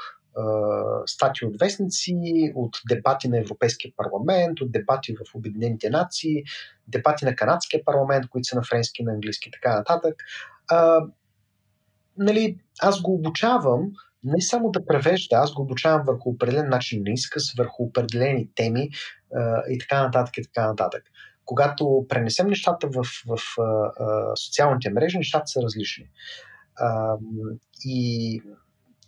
[1.07, 6.45] статии от вестници, от дебати на Европейския парламент, от дебати в Обединените нации,
[6.89, 10.15] дебати на Канадския парламент, които са на френски, на английски и така нататък.
[10.69, 11.07] А,
[12.17, 13.93] нали, аз го обучавам
[14.25, 18.91] не само да превежда, аз го обучавам върху определен начин на изказ, върху определени теми
[19.35, 21.03] а, и така нататък и така нататък.
[21.45, 26.09] Когато пренесем нещата в, в, в а, социалните мрежи, нещата са различни.
[26.77, 27.17] А,
[27.85, 28.43] и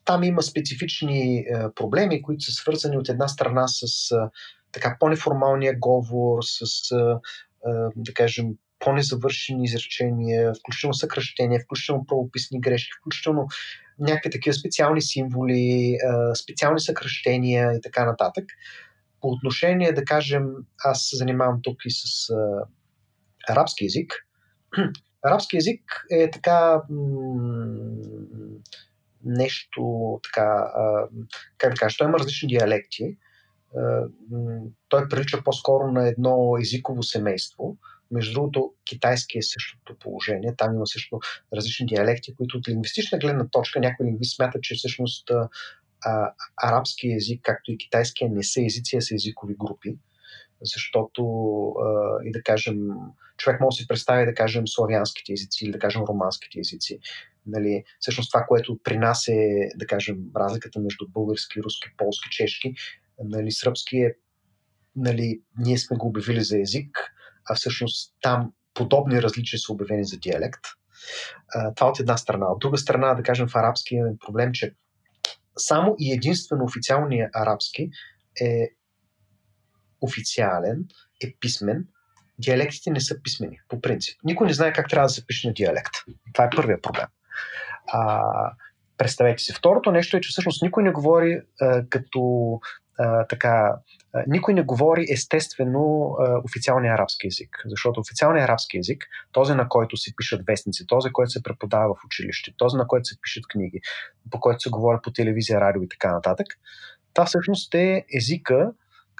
[0.04, 1.44] там има специфични е,
[1.74, 4.16] проблеми, които са свързани от една страна с е,
[4.72, 6.96] така по-неформалния говор, с, е,
[7.96, 8.46] да кажем,
[8.78, 13.46] по-незавършени изречения, включително съкръщения, включително правописни грешки, включително
[13.98, 15.96] някакви такива специални символи,
[16.34, 18.44] специални съкръщения и така нататък.
[19.20, 20.44] По отношение, да кажем,
[20.84, 22.64] аз се занимавам тук и с а,
[23.48, 24.14] арабски язик.
[25.22, 28.21] Арабски язик е така м-
[29.24, 30.72] нещо така,
[31.58, 33.16] как да кажа, той има различни диалекти.
[34.88, 37.76] Той прилича по-скоро на едно езиково семейство.
[38.10, 40.54] Между другото, китайски е същото положение.
[40.56, 41.20] Там има също
[41.56, 45.30] различни диалекти, които от лингвистична гледна точка някои лингвисти смятат, че всъщност
[46.04, 49.96] а, арабски език, както и китайския, не са езици, а са езикови групи.
[50.62, 51.22] Защото,
[51.68, 52.76] а, и да кажем,
[53.36, 56.98] човек може да си представи, да кажем, славянските езици или да кажем романските езици.
[57.46, 62.74] Нали, всъщност това, което при нас е, да кажем, разликата между български, руски, полски, чешки,
[63.24, 64.14] нали, сръбски е,
[64.96, 66.98] нали, ние сме го обявили за език,
[67.50, 70.60] а всъщност там подобни различия са обявени за диалект.
[71.76, 72.46] Това от една страна.
[72.46, 74.74] От друга страна, да кажем, в арабски е проблем, че
[75.56, 77.90] само и единствено официалният арабски
[78.40, 78.68] е
[80.00, 80.84] официален,
[81.24, 81.86] е писмен.
[82.38, 84.18] Диалектите не са писмени, по принцип.
[84.24, 85.92] Никой не знае как трябва да се пише на диалект.
[86.32, 87.06] Това е първият проблем.
[87.86, 88.22] А,
[88.98, 89.52] представете си.
[89.52, 92.60] Второто нещо е, че всъщност никой не говори а, като
[92.98, 93.76] а, така,
[94.12, 99.96] а, никой не говори естествено официалния арабски язик, защото официалният арабски език, този на който
[99.96, 103.80] се пишат вестници, този, който се преподава в училище, този, на който се пишат книги,
[104.30, 106.46] по който се говори по телевизия, радио и така нататък,
[107.14, 108.72] това всъщност е езика,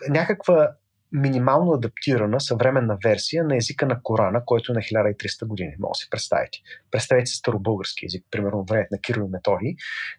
[0.09, 0.71] някаква
[1.13, 5.75] минимално адаптирана съвременна версия на езика на Корана, който е на 1300 години.
[5.79, 6.59] Може да си представите.
[6.91, 9.75] Представете си старобългарски език, примерно времето на Кирил и Методий,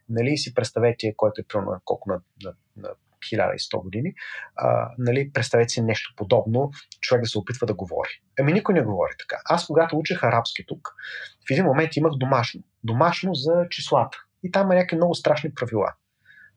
[0.09, 2.89] нали, си представете, който е примерно колко на, на, на
[3.31, 4.13] 1100 години,
[4.55, 8.09] а, нали, представете си нещо подобно, човек да се опитва да говори.
[8.39, 9.41] Ами никой не говори така.
[9.45, 10.89] Аз, когато учех арабски тук,
[11.47, 12.61] в един момент имах домашно.
[12.83, 14.17] Домашно за числата.
[14.43, 15.93] И там има някакви много страшни правила.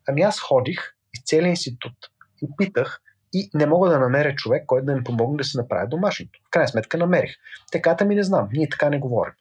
[0.07, 1.93] Ами аз ходих из целия институт
[2.41, 3.01] и питах
[3.33, 6.39] и не мога да намеря човек, който да ми помогне да се направи домашното.
[6.47, 7.31] В крайна сметка намерих.
[7.71, 9.33] Теката ми не знам, ние така не говорим.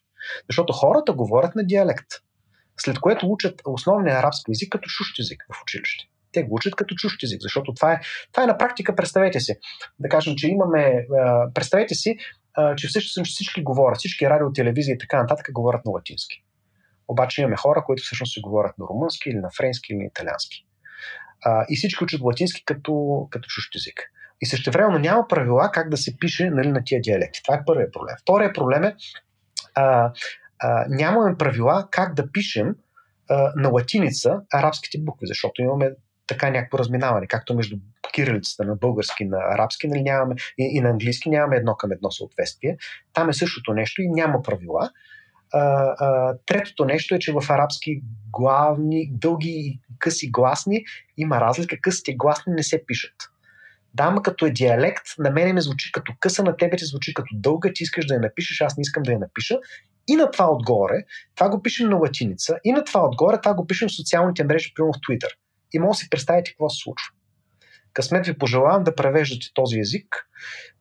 [0.49, 2.07] Защото хората говорят на диалект,
[2.77, 6.95] след което учат основния арабски език като чужд език в училище те го учат като
[6.95, 8.01] чужд език, защото това е,
[8.33, 9.55] това е на практика, представете си.
[9.99, 11.07] Да кажем, че имаме,
[11.55, 12.17] представете си,
[12.77, 16.45] че всъщност всички говорят, всички радио, телевизия и така нататък говорят на латински.
[17.09, 20.67] Обаче имаме хора, които всъщност си говорят на румънски или на френски или на италиански.
[21.69, 24.11] И всички учат латински като, като чужд език.
[24.41, 27.43] И също време няма правила как да се пише нали, на тия диалекти.
[27.43, 28.17] Това е първият проблем.
[28.21, 28.95] Вторият проблем е
[29.75, 30.13] а,
[30.59, 32.75] а, нямаме правила как да пишем
[33.31, 35.91] а, на латиница арабските букви, защото имаме
[36.27, 37.77] така някакво разминаване, както между
[38.15, 42.11] кирилицата на български на арабски, нали, нямаме, и, и на английски нямаме едно към едно
[42.11, 42.77] съответствие.
[43.13, 44.91] Там е същото нещо и няма правила.
[45.53, 50.85] А, третото нещо е, че в арабски главни, дълги и къси гласни
[51.17, 51.77] има разлика.
[51.81, 53.15] Късите гласни не се пишат.
[53.95, 57.29] Дама като е диалект, на мене ме звучи като къса, на тебе ти звучи като
[57.33, 59.59] дълга, ти искаш да я напишеш, аз не искам да я напиша.
[60.09, 63.67] И на това отгоре, това го пишем на латиница, и на това отгоре, това го
[63.67, 65.29] пишем в социалните мрежи, примерно в Twitter
[65.73, 67.16] и може да си представите какво се случва.
[67.97, 70.29] Късмет ви пожелавам да превеждате този език.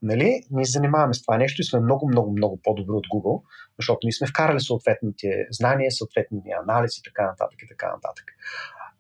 [0.02, 0.42] Нали?
[0.52, 3.42] Ние занимаваме с това нещо и сме много, много, много по-добри от Google,
[3.80, 8.26] защото ние сме вкарали съответните знания, съответните анализи и така нататък и така нататък.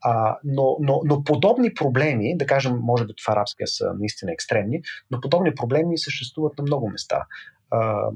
[0.01, 4.81] А, но, но, но подобни проблеми, да кажем, може би в арабския са наистина екстремни,
[5.11, 7.25] но подобни проблеми съществуват на много места.
[7.71, 8.09] А,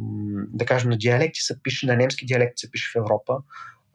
[0.53, 3.37] да кажем, на диалекти се пише, на немски диалекти се пише в Европа,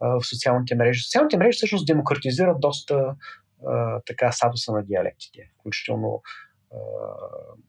[0.01, 1.03] в социалните мрежи.
[1.03, 3.15] Социалните мрежи всъщност демократизират доста
[4.05, 5.49] така статуса на диалектите.
[5.59, 6.21] Включително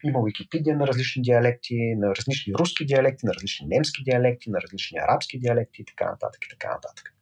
[0.05, 4.99] има Википедия на различни диалекти, на различни руски диалекти, на различни немски диалекти, на различни
[4.99, 6.45] арабски диалекти и така нататък.
[6.47, 7.15] И така нататък.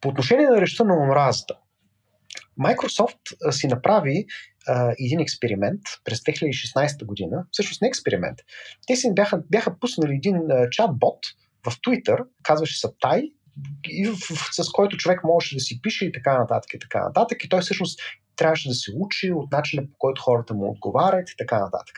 [0.00, 1.54] По отношение на речта на омразата,
[2.60, 4.26] Microsoft си направи
[4.66, 8.38] а, един експеримент през 2016 година, всъщност не експеримент.
[8.86, 11.18] Те си бяха, бяха пуснали един чат-бот
[11.66, 13.32] в Twitter, казваше се Тай,
[13.84, 14.16] и в,
[14.52, 17.44] с който човек можеше да си пише и така нататък и така нататък.
[17.44, 18.00] И той всъщност
[18.36, 21.96] трябваше да се учи от начина по който хората му отговарят и така нататък.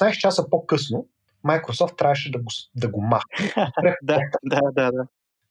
[0.00, 1.06] 16 часа по-късно
[1.46, 3.52] Microsoft трябваше да го, да го махне.
[4.02, 5.04] да, да, да, да.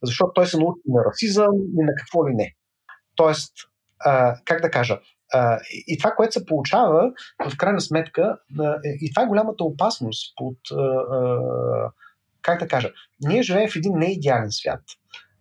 [0.03, 2.55] Защото той се научи на расизъм и на какво ли не.
[3.15, 3.53] Тоест,
[3.99, 4.99] а, как да кажа,
[5.33, 7.11] а, и това, което се получава,
[7.51, 11.39] в крайна сметка, а, и това е голямата опасност под, а, а,
[12.41, 12.91] как да кажа,
[13.21, 14.81] ние живеем в един неидеален свят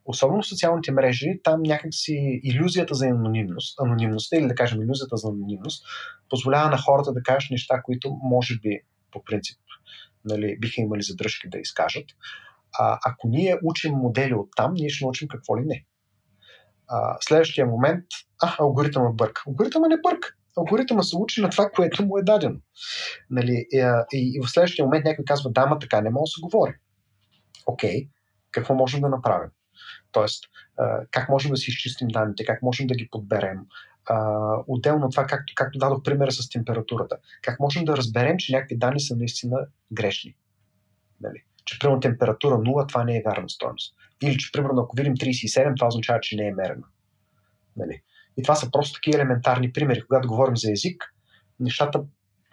[0.09, 5.29] особено в социалните мрежи, там някакси иллюзията за анонимност, анонимността или да кажем иллюзията за
[5.29, 5.85] анонимност,
[6.31, 8.81] позволява на хората да кажат неща, които може би
[9.13, 9.59] по принцип
[10.25, 12.05] нали, биха имали задръжки да изкажат.
[12.79, 15.85] А, ако ние учим модели от там, ние ще научим какво ли не.
[16.89, 18.05] А, следващия момент,
[18.43, 19.43] а, алгоритъма бърка.
[19.47, 20.29] Алгоритъма не бърка.
[20.57, 22.59] Алгоритъма се учи на това, което му е дадено.
[23.31, 23.79] Нали, и,
[24.13, 26.75] и, и в следващия момент някой казва, да, ма така не може да се говори.
[27.67, 28.09] Окей,
[28.51, 29.51] какво можем да направим?
[30.13, 30.45] Тоест,
[31.11, 33.59] как можем да си изчистим данните, как можем да ги подберем.
[34.67, 38.77] Отделно от това, както, както дадох примера с температурата, как можем да разберем, че някакви
[38.77, 40.37] данни са наистина грешни.
[41.21, 41.43] Нали?
[41.65, 43.95] Че, примерно, температура 0, това не е вярна стоеност.
[44.23, 46.87] Или, че, примерно, ако видим 37, това означава, че не е мерена.
[47.77, 48.03] Нали?
[48.37, 50.03] И това са просто такива елементарни примери.
[50.07, 51.15] Когато говорим за език,
[51.61, 52.05] нещата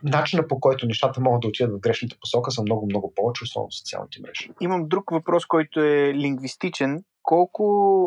[0.04, 3.70] начина по който нещата могат да отидат в грешната посока са много, много повече, особено
[3.70, 4.50] в социалните мрежи.
[4.62, 7.04] Имам друг въпрос, който е лингвистичен.
[7.26, 7.66] Колко,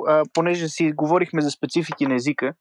[0.08, 2.54] а, понеже си говорихме за специфики на езика,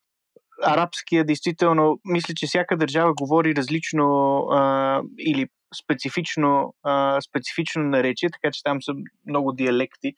[0.63, 5.47] арабския, действително, мисля, че всяка държава говори различно а, или
[5.83, 8.93] специфично, а, специфично наречие, така че там са
[9.25, 10.13] много диалекти.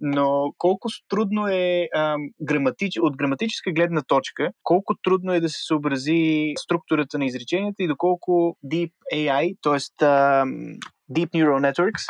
[0.00, 5.58] Но колко трудно е а, граматич, от граматическа гледна точка, колко трудно е да се
[5.66, 10.06] съобрази структурата на изреченията и доколко Deep AI, т.е.
[11.12, 12.04] Deep Neural Networks,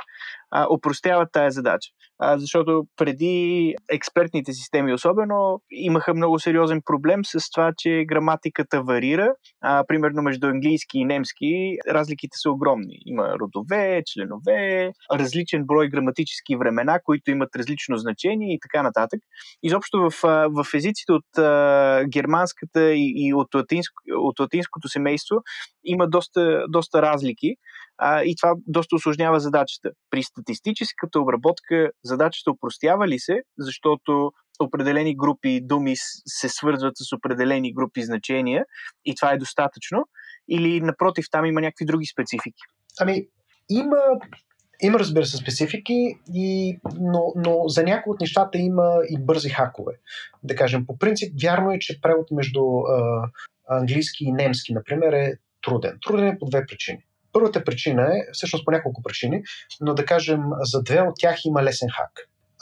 [0.50, 1.90] а, упростяват тая задача.
[2.18, 9.34] А, защото преди експертните системи особено имаха много сериозен проблем с това, че граматиката варира.
[9.60, 12.98] А, примерно между английски и немски разликите са огромни.
[13.06, 19.20] Има родове, членове, различен брой граматически времена, които имат различно значение и така нататък.
[19.62, 25.36] Изобщо в, в езиците от а, германската и, и от, латинско, от латинското семейство
[25.84, 27.56] има доста, доста разлики
[27.98, 29.90] а, и това доста осложнява задачата.
[30.10, 35.94] При статистическата обработка задачата упростява ли се, защото определени групи думи
[36.26, 38.64] се свързват с определени групи значения
[39.04, 40.04] и това е достатъчно,
[40.48, 42.62] или напротив, там има някакви други специфики?
[43.00, 43.26] Ами,
[43.70, 43.96] има
[44.82, 49.92] има, разбира се, специфики, и, но, но за някои от нещата има и бързи хакове.
[50.42, 53.28] Да кажем, по принцип, вярно е, че превод между а,
[53.68, 55.32] английски и немски, например, е
[55.62, 55.98] труден.
[56.06, 57.04] Труден е по две причини.
[57.36, 59.42] Първата причина е, всъщност по няколко причини,
[59.80, 62.10] но да кажем, за две от тях има лесен хак.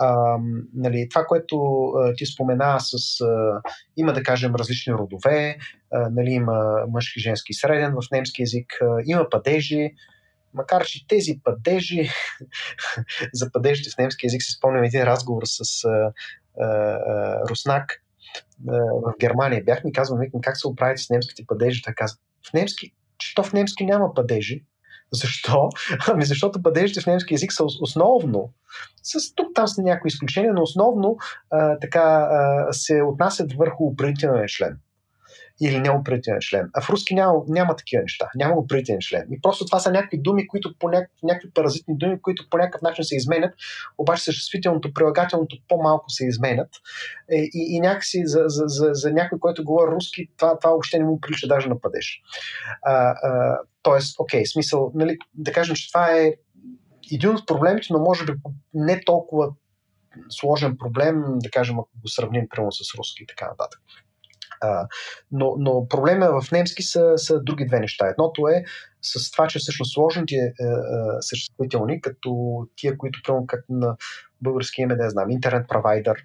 [0.00, 0.38] А,
[0.74, 3.20] нали, това, което а, ти спомена с.
[3.20, 3.60] А,
[3.96, 5.56] има, да кажем, различни родове,
[5.92, 9.90] а, нали, има мъжки, женски, среден в немски язик, а, има падежи,
[10.54, 12.08] макар че тези падежи,
[13.32, 16.12] за падежите в немски язик си спомням един разговор с а,
[16.60, 18.02] а, Руснак
[18.68, 19.64] а, в Германия.
[19.64, 21.82] Бях ми казвал, как се оправите с немските падежи.
[21.82, 22.16] Той каза,
[22.50, 24.64] в немски че то в немски няма падежи.
[25.12, 25.68] Защо?
[26.08, 28.52] Ами защото падежите в немски язик са основно,
[29.02, 31.16] с тук там са някои изключения, но основно
[31.50, 34.78] а, така а, се отнасят върху упредителния член
[35.62, 36.70] или неопределен член.
[36.74, 38.30] А в руски няма, няма такива неща.
[38.34, 39.26] Няма определен член.
[39.30, 42.82] И просто това са някакви думи, които по някакви, някакви паразитни думи, които по някакъв
[42.82, 43.54] начин се изменят,
[43.98, 46.68] обаче съществителното, прилагателното по-малко се изменят.
[47.32, 50.98] Е, и, и някакси за, за, за, за някой, който говори руски, това, това въобще
[50.98, 52.22] не му прилича даже на падеж.
[52.82, 56.32] А, а, тоест, окей, смисъл, нали, да кажем, че това е
[57.12, 58.32] един от проблемите, но може би
[58.74, 59.48] не толкова
[60.28, 63.80] сложен проблем, да кажем, ако го сравним прямо с руски и така нататък.
[64.60, 64.86] А,
[65.32, 68.08] но, но проблема в немски са, са други две неща.
[68.08, 68.64] Едното е
[69.02, 70.50] с това, че всъщност сложните е, е,
[71.20, 73.96] съществителни, като тия, които прямо как на
[74.42, 76.16] български име, да знам, интернет провайдер,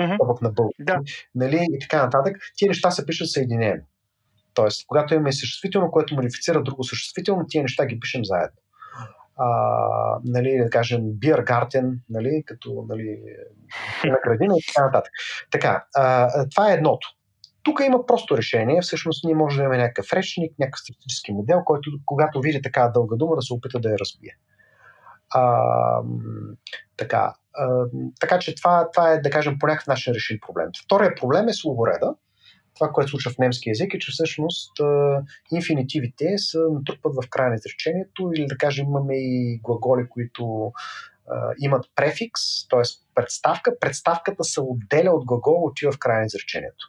[0.00, 0.42] mm-hmm.
[0.42, 1.00] на български, да.
[1.34, 3.82] нали, и така нататък, тия неща се пишат съединено.
[4.54, 8.56] Тоест, когато имаме съществително, което модифицира друго съществително, тия неща ги пишем заедно.
[9.38, 9.48] А,
[10.24, 13.20] нали, да кажем, Beer Garden, нали, като нали,
[14.04, 15.12] на градина и така нататък.
[15.50, 17.08] Така, а, това е едното.
[17.66, 18.80] Тук има просто решение.
[18.80, 23.16] Всъщност ние може да имаме някакъв речник, някакъв статистически модел, който когато види така дълга
[23.16, 24.36] дума, да се опита да я разбие.
[25.30, 26.02] А,
[26.96, 27.84] така, а,
[28.20, 30.68] така че това, това е, да кажем, по някакъв начин решен проблем.
[30.84, 32.14] Втория проблем е словореда.
[32.74, 37.48] Това, което случва в немски язик е, че всъщност а, инфинитивите се натрупват в края
[37.48, 40.72] на изречението или да кажем имаме и глаголи, които
[41.30, 42.82] а, имат префикс, т.е.
[43.14, 43.78] представка.
[43.80, 46.86] Представката се отделя от глагола, отива в края на изречението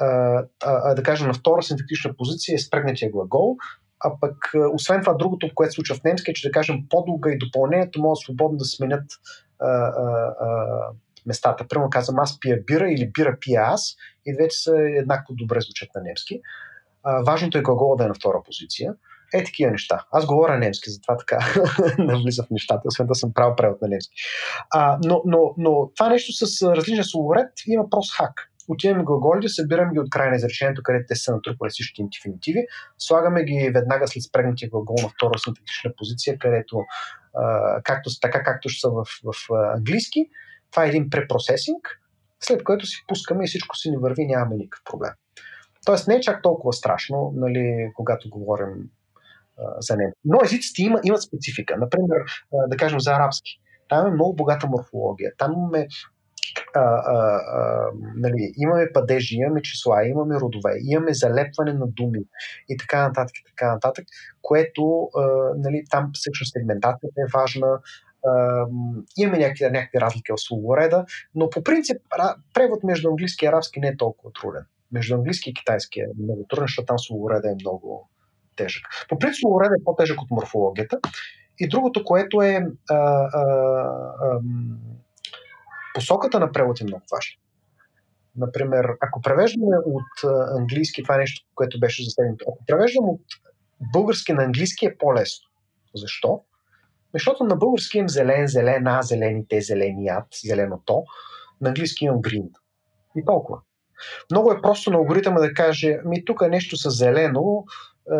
[0.00, 3.56] а, а, да кажем, на втора синтактична позиция е спрегнатия глагол,
[4.04, 4.36] а пък
[4.74, 8.02] освен това другото, което се случва в немски е, че да кажем по-дълга и допълнението
[8.02, 9.04] могат свободно да сменят
[9.58, 10.88] а, а, а,
[11.26, 11.68] местата.
[11.68, 15.88] Примерно казвам аз пия бира или бира пия аз и двете са еднакво добре звучат
[15.94, 16.40] на немски.
[17.02, 18.94] А, важното е глагола да е на втора позиция.
[19.34, 20.04] Е, такива неща.
[20.10, 21.38] Аз говоря немски, затова така
[21.98, 24.14] навлиза в нещата, освен да съм правил превод на немски.
[24.70, 28.50] А, но, но, но това нещо с различен словоред има прост хак.
[28.68, 32.66] Отиваме глаголите, събираме ги от края на изречението, където те са натрупали всички инфинитиви,
[32.98, 36.82] слагаме ги веднага след спрегнатия глагол на втора синтетична позиция, където
[37.34, 40.30] а, както, така както ще са в, в, английски.
[40.70, 42.00] Това е един препроцесинг,
[42.40, 45.12] след което си пускаме и всичко си ни върви, нямаме никакъв проблем.
[45.86, 48.74] Тоест не е чак толкова страшно, нали, когато говорим
[49.58, 50.12] а, за него.
[50.24, 51.76] Но езиците има, имат специфика.
[51.76, 52.20] Например,
[52.54, 53.60] а, да кажем за арабски.
[53.88, 55.32] Там е много богата морфология.
[55.38, 55.86] Там имаме
[56.74, 57.40] а, а,
[58.16, 62.24] нали, имаме падежи, имаме числа, имаме родове, имаме залепване на думи
[62.68, 64.04] и така нататък, и така нататък,
[64.42, 65.26] което а,
[65.56, 67.80] нали, там всъщност сегментацията е важна,
[68.26, 68.64] а,
[69.18, 71.96] имаме някакви, някакви разлики в словореда, но по принцип
[72.54, 74.62] превод между английски и арабски не е толкова труден.
[74.92, 78.08] Между английски и китайски е много труден, защото там словореда е много
[78.56, 78.82] тежък.
[79.08, 80.98] По принцип словореда е по-тежък от морфологията.
[81.58, 83.42] И другото, което е а, а,
[84.20, 84.40] а,
[85.96, 87.36] посоката на превод е много важна.
[88.36, 92.44] Например, ако превеждаме от английски, това е нещо, което беше засегнато.
[92.48, 93.20] Ако превеждам от
[93.92, 95.48] български на английски е по-лесно.
[95.94, 96.40] Защо?
[97.14, 101.04] Защото на български имам зелен, зелена, зелените, зеленият, зеленото.
[101.60, 102.48] На английски имам green.
[103.16, 103.58] И толкова.
[104.30, 107.64] Много е просто на алгоритъма да каже, ми тук е нещо с зелено,
[108.12, 108.16] е,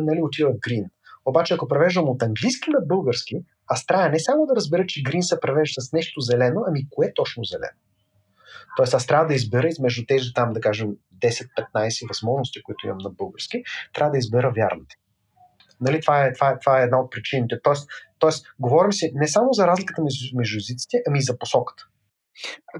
[0.00, 0.84] нали, отива в green.
[1.24, 5.20] Обаче, ако превеждам от английски на български, аз трябва не само да разбера, че green
[5.20, 7.78] се превежда с нещо зелено, ами кое е точно зелено?
[8.76, 10.88] Тоест аз трябва да избера измежду тези там, да кажем,
[11.22, 13.62] 10-15 възможности, които имам на български,
[13.92, 14.96] трябва да избера вярните.
[15.80, 17.56] Нали, това, е, това, е, това е една от причините.
[17.62, 21.82] Тоест, тоест, говорим си не само за разликата между, между езиците, ами и за посоката.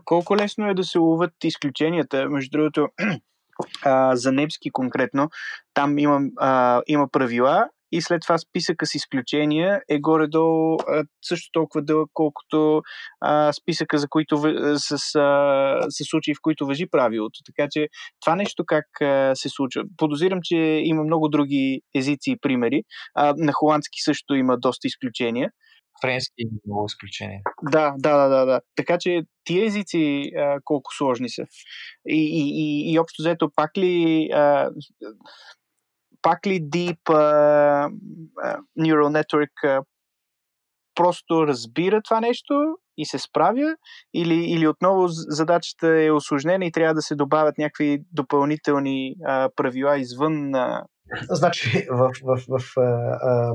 [0.05, 2.29] Колко лесно е да се ловят изключенията?
[2.29, 2.89] Между другото,
[3.85, 5.31] а, за немски конкретно,
[5.75, 10.79] там има, а, има правила и след това списъка с изключения е горе-долу
[11.23, 12.83] също толкова дълъг, колкото
[13.21, 14.37] а, списъка, за които,
[14.77, 17.41] с, а, с случаи, в които въжи правилото.
[17.47, 17.89] Така че
[18.21, 19.85] това нещо как а, се случва.
[19.97, 22.83] Подозирам, че има много други езици и примери.
[23.15, 25.51] А, на холандски също има доста изключения.
[26.03, 27.41] Френски има много изключения.
[27.63, 28.61] Да, да, да, да, да.
[28.77, 31.43] Така че тия езици а, колко сложни са.
[32.09, 34.71] И, и, и, и общо взето пак ли а,
[36.23, 37.93] пак ли Deep uh,
[38.79, 39.83] Neural Network uh,
[40.95, 43.77] просто разбира това нещо и се справя,
[44.15, 49.99] или, или отново задачата е осложнена и трябва да се добавят някакви допълнителни а, правила
[49.99, 50.55] извън.
[50.55, 50.85] А...
[51.31, 53.55] Значи, в, в, в, а, а,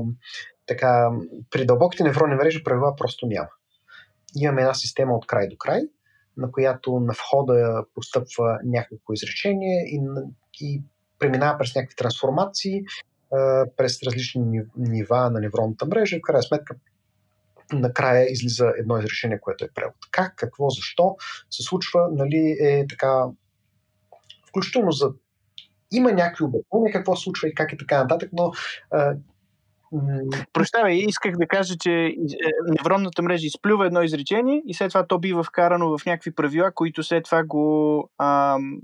[0.66, 1.10] така,
[1.50, 3.48] при дълбоките невронни мрежи правила просто няма.
[4.36, 5.80] Имаме една система от край до край,
[6.36, 10.00] на която на входа постъпва някакво изречение и,
[10.60, 10.82] и
[11.18, 12.84] преминава през някакви трансформации,
[13.76, 16.76] през различни нива на невронната мрежа и в крайна сметка
[17.72, 19.94] накрая излиза едно изрешение, което е превод.
[20.10, 21.16] Как, какво, защо
[21.50, 23.24] се случва, нали, е така,
[24.48, 25.10] включително за
[25.92, 28.52] има някакви обяснения какво се случва и как е така нататък, но
[30.52, 32.14] Прощавай, исках да кажа, че е,
[32.68, 37.02] невронната мрежа изплюва едно изречение и след това то бива вкарано в някакви правила, които
[37.02, 38.78] след това го ам,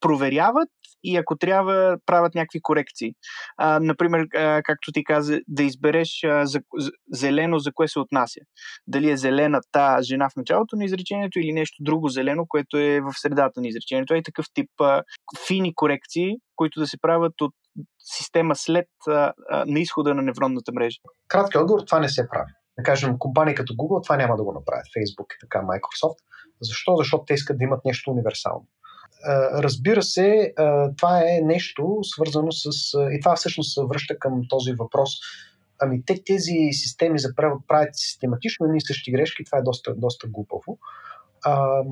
[0.00, 0.68] проверяват
[1.04, 3.12] и ако трябва, правят някакви корекции.
[3.56, 6.60] А, например, а, както ти каза, да избереш а, за,
[7.12, 8.40] зелено за кое се отнася.
[8.86, 13.00] Дали е зелена та жена в началото на изречението или нещо друго зелено, което е
[13.00, 14.14] в средата на изречението.
[14.14, 15.02] Е такъв тип а,
[15.46, 17.54] фини корекции, които да се правят от
[17.98, 20.98] система след а, а, на изхода на невронната мрежа.
[21.28, 22.52] Кратки отговор, това не се прави.
[22.78, 24.86] Да кажем, компании като Google това няма да го направят.
[24.96, 26.18] Facebook и така, Microsoft.
[26.60, 26.96] Защо?
[26.96, 28.66] Защото те искат да имат нещо универсално.
[29.52, 30.54] Разбира се,
[30.96, 32.70] това е нещо свързано с.
[33.12, 35.10] И това всъщност се връща към този въпрос.
[35.80, 37.34] Ами те тези системи за
[37.68, 40.78] правят систематично едни същи грешки, това е доста, доста глупаво.
[41.44, 41.82] А,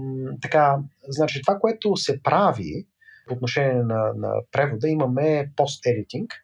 [0.42, 0.78] така,
[1.08, 2.86] значи това, което се прави
[3.28, 6.34] по отношение на, на превода, имаме пост-едитинг,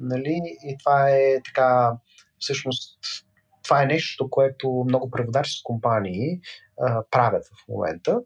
[0.00, 1.92] нали, и това е така,
[2.38, 2.98] всъщност,
[3.64, 6.40] това е нещо, което много преводачески компании
[6.80, 8.20] а, правят в момента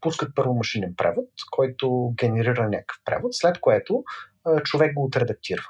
[0.00, 4.04] пускат първо машинен превод, който генерира някакъв превод, след което
[4.64, 5.62] човек го отредактира.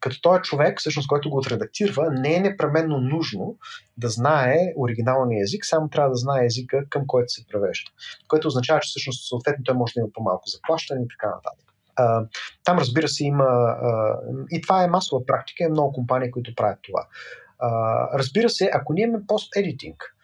[0.00, 3.56] Като този човек, всъщност, който го отредактира, не е непременно нужно
[3.96, 7.90] да знае оригиналния език, само трябва да знае езика, към който се превежда.
[8.28, 11.66] Което означава, че всъщност съответно той може да има по-малко заплащане и така нататък.
[12.64, 13.76] Там, разбира се, има.
[14.50, 17.06] И това е масова практика, и много компании, които правят това.
[18.18, 20.16] Разбира се, ако ние имаме пост-едитинг,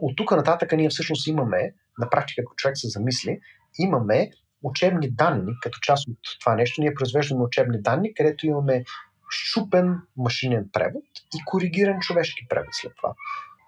[0.00, 3.40] от тук нататък ние всъщност имаме, на практика, ако човек се замисли,
[3.78, 4.30] имаме
[4.62, 6.80] учебни данни като част от това нещо.
[6.80, 8.84] Ние произвеждаме учебни данни, където имаме
[9.28, 13.14] щупен машинен превод и коригиран човешки превод след това.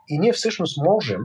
[0.08, 1.20] И ние всъщност можем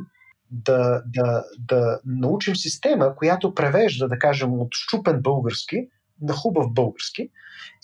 [0.52, 5.88] да, да, да научим система, която превежда, да кажем, от щупен български
[6.22, 7.30] на хубав български.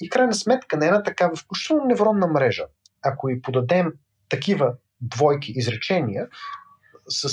[0.01, 2.65] И крайна сметка на една такава включително невронна мрежа,
[3.01, 3.93] ако и подадем
[4.29, 6.27] такива двойки изречения
[7.07, 7.29] с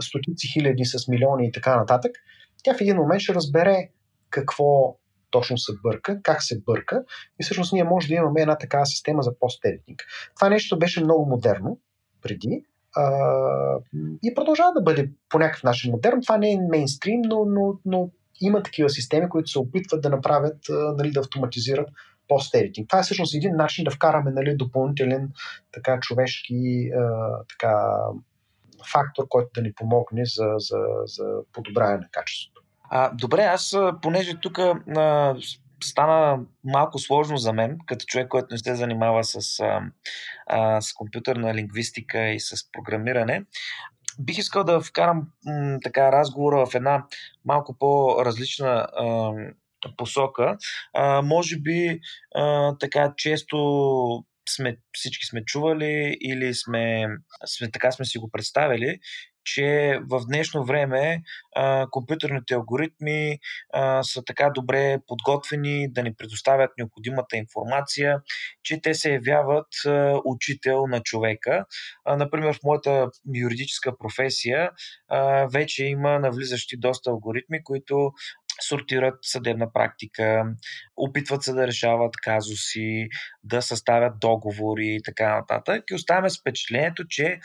[0.00, 2.12] стотици хиляди, с милиони и така нататък,
[2.62, 3.88] тя в един момент ще разбере
[4.30, 4.96] какво
[5.30, 7.04] точно се бърка, как се бърка
[7.40, 10.02] и всъщност ние може да имаме една такава система за пост-едитинг.
[10.36, 11.78] Това нещо беше много модерно
[12.22, 12.64] преди
[12.96, 13.04] а,
[14.22, 16.22] и продължава да бъде по някакъв начин модерно.
[16.22, 18.10] Това не е мейнстрим, но, но, но
[18.40, 21.88] има такива системи, които се опитват да направят, нали, да автоматизират
[22.28, 22.88] пост-едитинг.
[22.88, 25.32] Това е всъщност един начин да вкараме нали, допълнителен
[25.72, 27.98] така, човешки а, така,
[28.92, 32.62] фактор, който да ни помогне за, за, за подобряване на качеството.
[32.90, 34.58] А, добре, аз понеже тук
[35.84, 39.80] стана малко сложно за мен, като човек, който не се занимава с, а,
[40.46, 43.44] а, с компютърна лингвистика и с програмиране.
[44.18, 47.04] Бих искал да вкарам м, така разговора в една
[47.44, 49.32] малко по-различна а,
[49.96, 50.56] посока.
[50.94, 52.00] А, може би
[52.34, 53.56] а, така често
[54.48, 57.06] сме, всички сме чували или сме,
[57.46, 58.98] сме така сме си го представили,
[59.46, 61.22] че в днешно време
[61.56, 63.38] а, компютърните алгоритми
[63.72, 68.20] а, са така добре подготвени да ни предоставят необходимата информация,
[68.62, 71.64] че те се явяват а, учител на човека.
[72.04, 74.70] А, например, в моята юридическа професия
[75.08, 78.10] а, вече има навлизащи доста алгоритми, които
[78.60, 80.44] сортират съдебна практика,
[80.96, 83.08] опитват се да решават казуси,
[83.44, 85.84] да съставят договори и така нататък.
[85.90, 87.40] И оставяме с впечатлението, че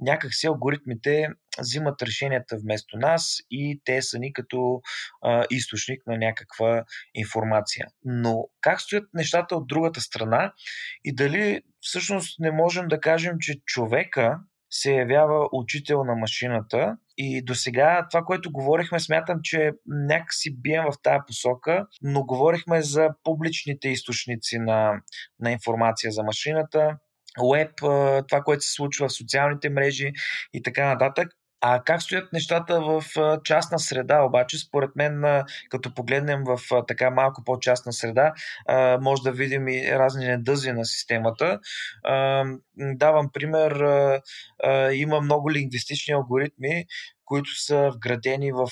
[0.00, 1.28] някакси алгоритмите
[1.58, 4.80] взимат решенията вместо нас и те са ни като
[5.22, 6.84] а, източник на някаква
[7.14, 7.86] информация.
[8.04, 10.52] Но как стоят нещата от другата страна
[11.04, 14.38] и дали всъщност не можем да кажем, че човека
[14.80, 16.96] се явява учител на машината.
[17.18, 22.82] И до сега това, което говорихме, смятам, че някакси бием в тая посока, но говорихме
[22.82, 24.92] за публичните източници на,
[25.40, 26.96] на информация за машината,
[27.52, 27.70] веб,
[28.28, 30.12] това, което се случва в социалните мрежи
[30.52, 31.28] и така нататък.
[31.68, 33.04] А как стоят нещата в
[33.44, 38.32] частна среда, обаче, според мен, като погледнем в така малко по-частна среда,
[39.00, 41.60] може да видим и разни недъзи на системата.
[42.76, 43.72] Давам пример,
[44.92, 46.84] има много лингвистични алгоритми,
[47.24, 48.68] които са вградени в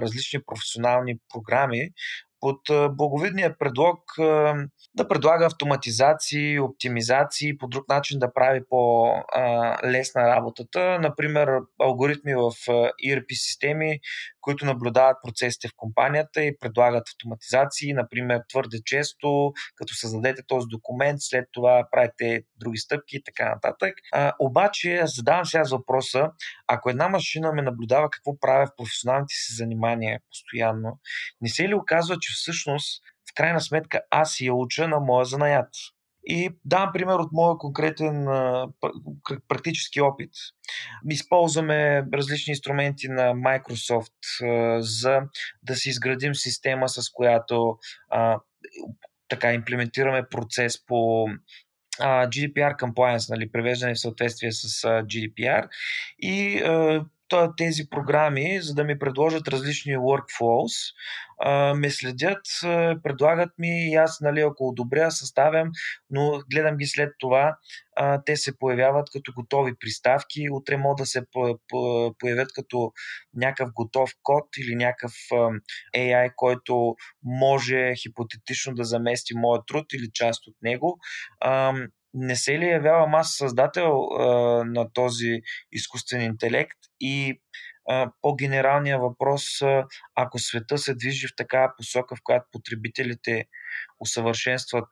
[0.00, 1.90] различни професионални програми,
[2.46, 3.98] под благовидния предлог
[4.94, 10.98] да предлага автоматизации, оптимизации, по друг начин да прави по-лесна работата.
[11.02, 12.52] Например, алгоритми в
[13.06, 14.00] ERP системи,
[14.46, 21.16] които наблюдават процесите в компанията и предлагат автоматизации, например, твърде често, като създадете този документ,
[21.20, 23.94] след това правите други стъпки и така нататък.
[24.12, 26.30] А, обаче, задавам сега въпроса,
[26.66, 30.98] ако една машина ме наблюдава какво правя в професионалните си занимания постоянно,
[31.40, 35.68] не се ли оказва, че всъщност в крайна сметка аз я уча на моя занаят?
[36.28, 38.26] И давам пример от моя конкретен
[39.48, 40.30] практически опит.
[41.10, 44.12] Използваме различни инструменти на Microsoft
[44.80, 45.20] за
[45.62, 47.78] да си изградим система, с която
[49.28, 51.28] така имплементираме процес по
[52.00, 55.68] GDPR compliance, нали, превеждане в съответствие с GDPR
[56.18, 56.62] и
[57.56, 60.94] тези програми, за да ми предложат различни workflows,
[61.74, 62.40] ме следят,
[63.02, 65.70] предлагат ми и аз, нали, ако одобря, съставям,
[66.10, 67.56] но гледам ги след това,
[68.26, 71.22] те се появяват като готови приставки, утре могат да се
[72.18, 72.92] появят като
[73.34, 75.12] някакъв готов код или някакъв
[75.96, 80.98] AI, който може хипотетично да замести моят труд или част от него
[82.16, 84.24] не се ли явявам аз създател а,
[84.64, 85.40] на този
[85.72, 87.40] изкуствен интелект и
[87.88, 89.42] а, по-генералният въпрос,
[90.14, 93.44] ако света се движи в такава посока, в която потребителите
[94.00, 94.88] усъвършенстват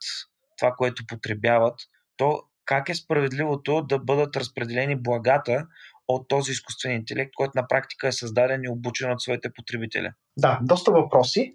[0.59, 1.81] това, което потребяват,
[2.16, 5.66] то как е справедливото да бъдат разпределени благата
[6.09, 10.11] от този изкуствен интелект, който на практика е създаден и обучен от своите потребители?
[10.37, 11.55] Да, доста въпроси.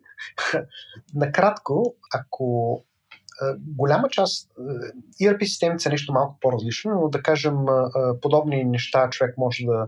[1.13, 2.79] Накратко, ако
[3.59, 4.51] голяма част
[5.21, 7.55] ERP системите са нещо малко по-различно, но да кажем
[8.21, 9.87] подобни неща човек може да,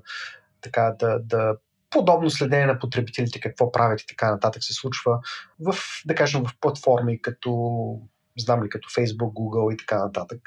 [0.61, 1.55] така, да, да
[1.89, 5.19] подобно следение на потребителите, какво правят и така нататък се случва
[5.59, 5.75] в,
[6.05, 7.99] да кажем, в платформи като
[8.39, 10.39] знам ли, като Facebook, Google и така нататък.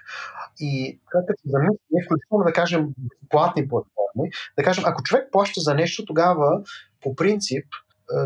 [0.61, 2.89] И като се замисли, включително да кажем
[3.29, 6.63] платни платформи, да кажем, ако човек плаща за нещо, тогава
[7.03, 7.65] по принцип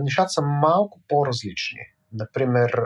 [0.02, 1.80] нещата са малко по-различни.
[2.12, 2.82] Например,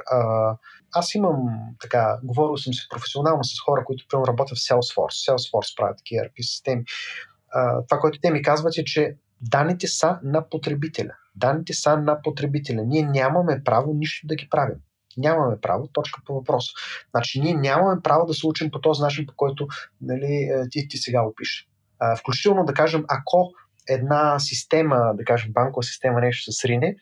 [0.92, 1.36] аз имам
[1.80, 5.30] така, говорил съм си професионално с хора, които примерно работят в Salesforce.
[5.30, 6.84] Salesforce правят такива ERP системи.
[7.88, 11.14] Това, което те ми казват е, че Данните са на потребителя.
[11.36, 12.82] Данните са на потребителя.
[12.86, 14.76] Ние нямаме право нищо да ги правим.
[15.16, 16.72] Нямаме право, точка по въпроса.
[17.10, 19.68] Значи ние нямаме право да се учим по този начин, по който
[20.00, 21.64] нали, е, ти, ти сега опиша.
[22.18, 23.52] Включително да кажем, ако
[23.88, 26.96] една система, да кажем банкова система, нещо се срине,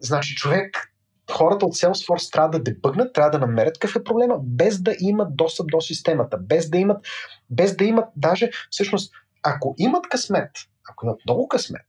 [0.00, 0.93] значи човек,
[1.32, 5.36] хората от Salesforce трябва да дебъгнат, трябва да намерят какъв е проблема, без да имат
[5.36, 7.06] достъп до системата, без да имат,
[7.50, 10.50] без да имат даже, всъщност, ако имат късмет,
[10.90, 11.86] ако имат много късмет,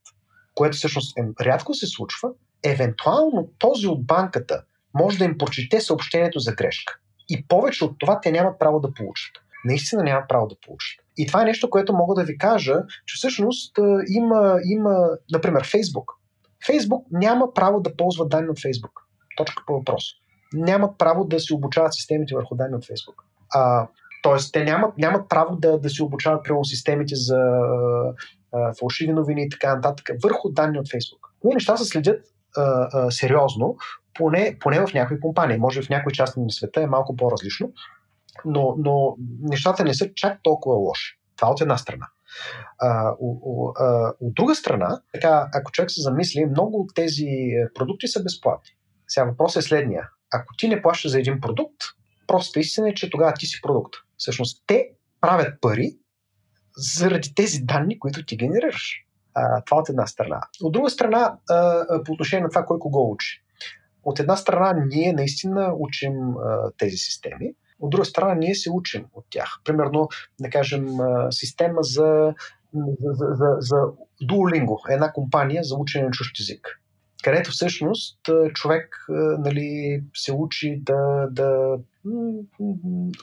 [0.55, 2.29] което всъщност е, рядко се случва,
[2.63, 4.63] евентуално този от банката
[4.93, 6.97] може да им прочете съобщението за грешка.
[7.29, 9.31] И повече от това те нямат право да получат.
[9.65, 11.05] Наистина нямат право да получат.
[11.17, 12.75] И това е нещо, което мога да ви кажа,
[13.05, 13.77] че всъщност
[14.09, 16.05] има, има например, Facebook.
[16.67, 19.04] Facebook няма право да ползва данни от Facebook.
[19.35, 20.03] Точка по въпрос.
[20.53, 23.23] Нямат право да си обучават системите върху данни от Facebook.
[23.53, 23.87] А,
[24.23, 27.37] тоест, те нямат, нямат право да, да си обучават примерно системите за
[28.53, 31.29] а, фалшиви новини и така нататък върху данни от Facebook.
[31.41, 32.21] Тези неща се следят
[32.57, 33.77] а, а, сериозно,
[34.13, 35.57] поне, поне в някои компании.
[35.57, 37.71] Може в някои части на света е малко по-различно,
[38.45, 41.19] но, но нещата не са чак толкова лоши.
[41.37, 42.07] Това от една страна.
[42.79, 47.27] А, у, у, а, от друга страна, така, ако човек се замисли, много от тези
[47.73, 48.69] продукти са безплатни.
[49.07, 50.09] Сега въпросът е следния.
[50.33, 51.81] Ако ти не плащаш за един продукт,
[52.27, 53.93] просто истина е, че тогава ти си продукт.
[54.17, 54.89] Всъщност те
[55.21, 55.97] правят пари
[56.77, 59.01] заради тези данни, които ти генерираш.
[59.33, 60.41] А, това от една страна.
[60.61, 63.43] От друга страна, а, по отношение на това, кой кого учи.
[64.03, 69.05] От една страна, ние наистина учим а, тези системи, от друга страна, ние се учим
[69.13, 69.59] от тях.
[69.63, 70.09] Примерно,
[70.41, 70.87] да кажем,
[71.31, 72.33] система за,
[72.73, 73.75] за, за, за, за
[74.23, 76.81] Duolingo, една компания за учене на чужд език
[77.25, 78.19] където всъщност
[78.53, 79.05] човек
[79.39, 81.77] нали, се учи да, да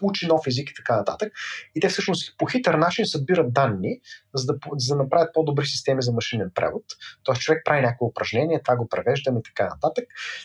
[0.02, 1.32] учи нов език и така нататък.
[1.74, 4.00] И те всъщност по хитър начин събират данни,
[4.34, 6.82] за да, за да направят по-добри системи за машинен превод.
[7.22, 10.04] Тоест човек прави някакво упражнение, това го превеждаме и така нататък.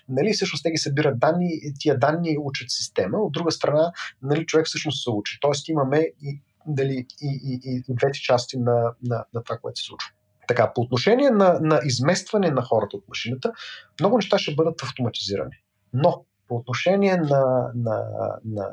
[0.09, 1.49] Нали, всъщност те ги събират данни
[1.79, 3.17] тия данни учат система.
[3.17, 3.91] От друга страна,
[4.21, 5.37] нали, човек всъщност се учи.
[5.41, 9.79] Тоест имаме и, дали, и, и, и, и двете части на, на, на това, което
[9.79, 10.11] се случва.
[10.47, 13.53] Така, по отношение на, на изместване на хората от машината,
[13.99, 15.55] много неща ще бъдат автоматизирани.
[15.93, 18.03] Но по отношение на, на,
[18.45, 18.69] на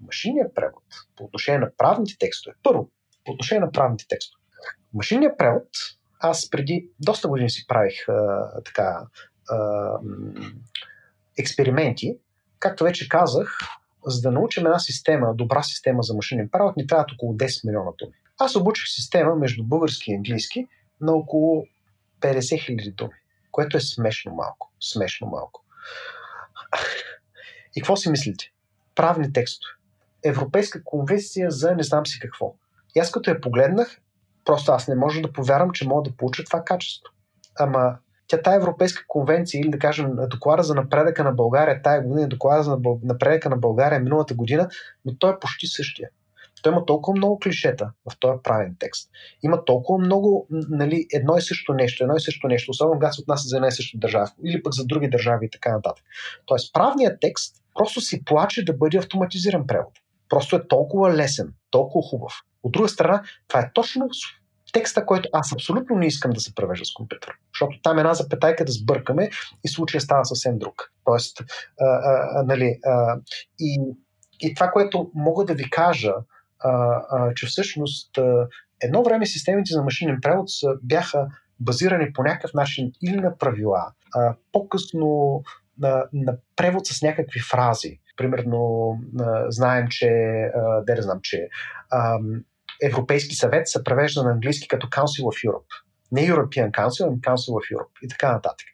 [0.00, 0.84] машинния превод,
[1.16, 2.90] по отношение на правните текстове, първо,
[3.24, 4.40] по отношение на правните текстове.
[4.94, 5.68] Машинният превод,
[6.20, 9.06] аз преди доста години си правих а, така
[9.50, 9.90] а,
[11.38, 12.16] експерименти.
[12.58, 13.58] Както вече казах,
[14.06, 17.90] за да научим една система, добра система за машинен превод, ни трябват около 10 милиона
[17.98, 18.12] думи.
[18.38, 20.66] Аз обучих система между български и английски,
[21.00, 21.66] на около
[22.20, 23.14] 50 хиляди думи,
[23.50, 24.72] което е смешно малко.
[24.80, 25.64] Смешно малко.
[27.76, 28.52] И какво си мислите?
[28.94, 29.72] Правни текстове.
[30.24, 32.54] Европейска конвенция за не знам си какво.
[32.96, 34.00] И аз като я погледнах,
[34.44, 37.12] просто аз не мога да повярвам, че мога да получа това качество.
[37.58, 42.28] Ама тя тая Европейска конвенция или да кажем доклада за напредъка на България тая година,
[42.28, 44.68] доклада за напредъка на България миналата година,
[45.04, 46.08] но той е почти същия.
[46.62, 49.10] Той има толкова много клишета в този правен текст.
[49.42, 53.22] Има толкова много нали, едно и също нещо, едно и също нещо, особено когато се
[53.22, 56.04] отнася за една и съща държава, или пък за други държави и така нататък.
[56.46, 59.92] Тоест, правният текст просто си плаче да бъде автоматизиран превод.
[60.28, 62.32] Просто е толкова лесен, толкова хубав.
[62.62, 64.08] От друга страна, това е точно
[64.72, 67.32] текста, който аз абсолютно не искам да се превежда с компютър.
[67.54, 69.30] Защото там една запетайка да сбъркаме
[69.64, 70.92] и случая става съвсем друг.
[71.04, 73.16] Тоест, а, а, нали, а,
[73.60, 73.80] и,
[74.40, 76.12] и това, което мога да ви кажа,
[76.64, 78.46] а, а, че всъщност а,
[78.82, 81.26] едно време системите за машинен превод са, бяха
[81.60, 85.42] базирани по някакъв начин или на правила, а, по-късно
[85.78, 88.00] на, на превод с някакви фрази.
[88.16, 90.08] Примерно, а, знаем, че,
[90.54, 91.48] а, да знам, че
[91.90, 92.18] а,
[92.82, 95.70] Европейски съвет се превежда на английски като Council of Europe.
[96.12, 98.66] Не European Council, ами Council of Europe и така нататък.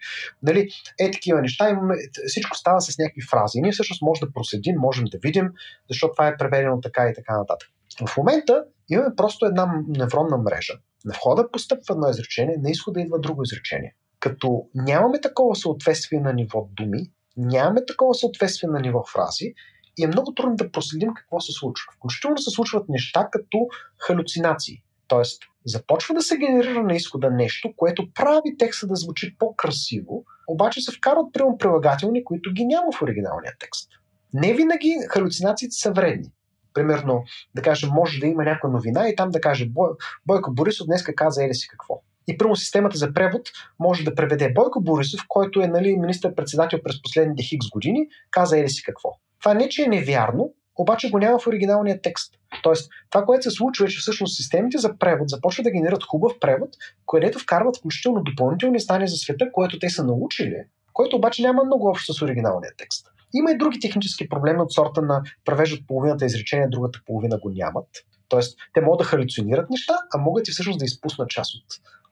[0.43, 0.68] Нали,
[1.01, 1.95] е такива неща, имаме,
[2.26, 3.61] всичко става с някакви фрази.
[3.61, 5.51] Ние всъщност можем да проследим, можем да видим,
[5.89, 7.68] защото това е преведено така и така нататък.
[8.09, 10.74] В момента имаме просто една невронна мрежа.
[11.05, 13.94] На входа постъпва едно изречение, на изхода идва друго изречение.
[14.20, 19.55] Като нямаме такова съответствие на ниво думи, нямаме такова съответствие на ниво фрази
[19.99, 21.92] и е много трудно да проследим какво се случва.
[21.97, 23.68] Включително се случват неща като
[24.07, 24.82] халюцинации.
[25.09, 30.80] Тоест, започва да се генерира на изхода нещо, което прави текста да звучи по-красиво, обаче
[30.80, 33.90] се вкарват прямо прилагателни, които ги няма в оригиналния текст.
[34.34, 36.32] Не винаги халюцинациите са вредни.
[36.77, 37.24] Примерно,
[37.55, 39.89] да кажем, може да има някаква новина и там да каже Бой,
[40.27, 42.03] Бойко Борисов днеска каза ели си какво.
[42.29, 43.43] И прямо системата за превод
[43.79, 48.68] може да преведе Бойко Борисов, който е нали, министър-председател през последните хикс години, каза ели
[48.68, 49.11] си какво.
[49.41, 52.35] Това не, че е невярно, обаче го няма в оригиналния текст.
[52.62, 56.33] Тоест, това, което се случва е, че всъщност системите за превод започват да генерират хубав
[56.41, 56.70] превод,
[57.11, 60.57] където вкарват включително допълнителни знания за света, което те са научили,
[60.93, 63.07] което обаче няма много общо с оригиналния текст.
[63.39, 67.89] Има и други технически проблеми от сорта на превеждат половината изречение, другата половина го нямат.
[68.28, 71.64] Тоест, те могат да халюцинират неща, а могат и всъщност да изпуснат част от,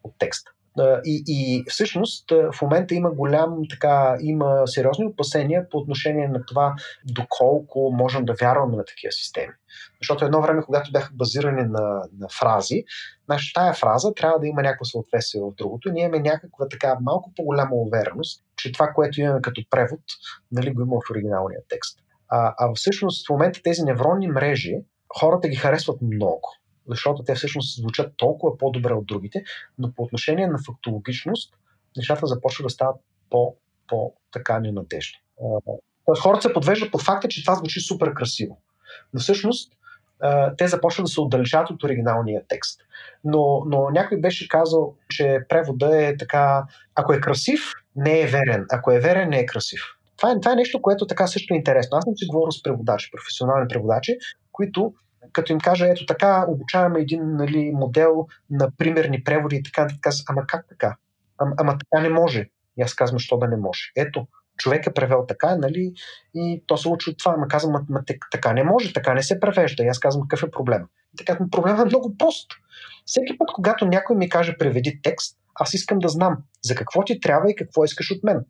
[0.05, 0.51] от текста.
[1.05, 6.75] И, и всъщност в момента има голям, така, има сериозни опасения по отношение на това
[7.05, 9.53] доколко можем да вярваме на такива системи.
[10.01, 12.85] Защото едно време, когато бяха базирани на, на фрази,
[13.25, 15.93] значи тая фраза трябва да има някакво съответствие в другото.
[15.93, 20.01] Ние имаме някаква така малко по-голяма увереност, че това, което имаме като превод,
[20.53, 21.99] нали, го има в оригиналния текст.
[22.29, 24.77] А, а всъщност в момента тези невронни мрежи,
[25.19, 26.49] хората ги харесват много
[26.89, 29.45] защото те всъщност звучат толкова по-добре от другите,
[29.79, 31.55] но по отношение на фактологичност,
[31.97, 32.97] нещата започват да стават
[33.31, 33.57] по,
[33.89, 35.19] по-така ненадежни.
[36.07, 38.61] Тоест хората се подвеждат по факта, че това звучи супер красиво.
[39.15, 39.73] Но всъщност
[40.59, 42.81] те започват да се отдалечават от оригиналния текст.
[43.25, 47.61] Но, но някой беше казал, че превода е така, ако е красив,
[47.97, 48.67] не е верен.
[48.71, 49.81] Ако е верен, не е красив.
[50.17, 51.99] Това е, това е нещо, което така също е интересно.
[51.99, 54.19] Аз не си говоря с преводачи, професионални преводачи,
[54.53, 54.95] които
[55.33, 60.11] като им кажа, ето така, обучаваме един нали, модел на примерни преводи и така, така
[60.29, 60.97] ама как така?
[61.39, 62.49] Ама, ама така не може.
[62.77, 63.81] И аз казвам, що да не може.
[63.97, 64.27] Ето,
[64.57, 65.93] човек е превел така, нали,
[66.35, 67.35] и то се учи от това.
[67.37, 69.85] Ама казвам, ама, така не може, така не се превежда.
[69.85, 70.87] И аз казвам, какъв е проблем?
[71.19, 72.51] Така, проблемът е много прост.
[73.07, 77.21] Всеки път, когато някой ми каже преведи текст, аз искам да знам за какво ти
[77.21, 78.45] трябва и какво искаш от мен.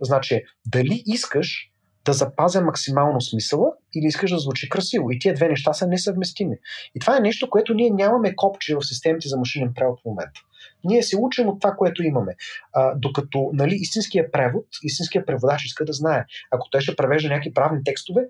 [0.00, 1.70] Значи, дали искаш
[2.04, 5.10] да запазя максимално смисъла или искаш да звучи красиво.
[5.10, 6.56] И тия две неща са несъвместими.
[6.94, 10.40] И това е нещо, което ние нямаме копче в системите за машинен превод в момента.
[10.84, 12.34] Ние се учим от това, което имаме.
[12.72, 16.24] А, докато нали, истинския превод, истинския преводач иска да знае.
[16.50, 18.22] Ако той ще превежда някакви правни текстове,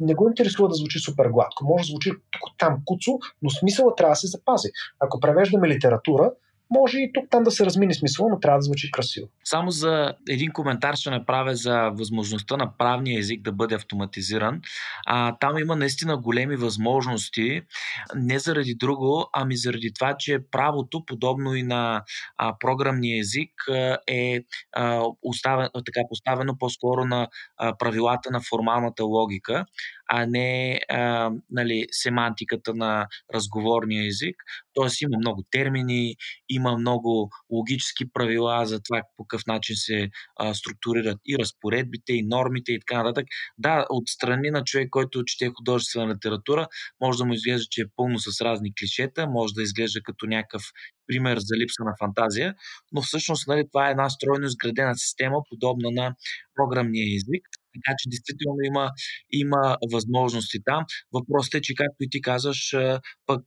[0.00, 1.64] не го интересува да звучи супер гладко.
[1.64, 4.68] Може да звучи тук там куцо, но смисъла трябва да се запази.
[5.00, 6.32] Ако превеждаме литература,
[6.70, 9.28] може и тук там да се размини смисъл, но трябва да звучи красиво.
[9.44, 14.60] Само за един коментар ще направя за възможността на правния език да бъде автоматизиран.
[15.06, 17.62] А, там има наистина големи възможности,
[18.14, 22.02] не заради друго, ами заради това, че правото, подобно и на
[22.38, 23.50] а, програмния език,
[24.08, 24.40] е
[24.72, 29.66] а, оставен, така поставено по-скоро на а, правилата на формалната логика,
[30.08, 34.36] а не а, нали, семантиката на разговорния език.
[34.74, 36.16] Тоест има много термини,
[36.48, 42.22] има много логически правила за това по какъв начин се а, структурират и разпоредбите, и
[42.22, 43.26] нормите и така нататък.
[43.58, 46.68] Да, от страни на човек, който чете художествена литература,
[47.00, 50.62] може да му изглежда, че е пълно с разни клишета, може да изглежда като някакъв
[51.06, 52.54] пример за липса на фантазия,
[52.92, 56.14] но всъщност нали, това е една стройно изградена система, подобна на
[56.54, 57.44] програмния език.
[57.74, 58.90] Така че действително има,
[59.32, 60.84] има възможности там.
[61.12, 62.74] Въпросът е, че както и ти казваш,
[63.26, 63.42] пък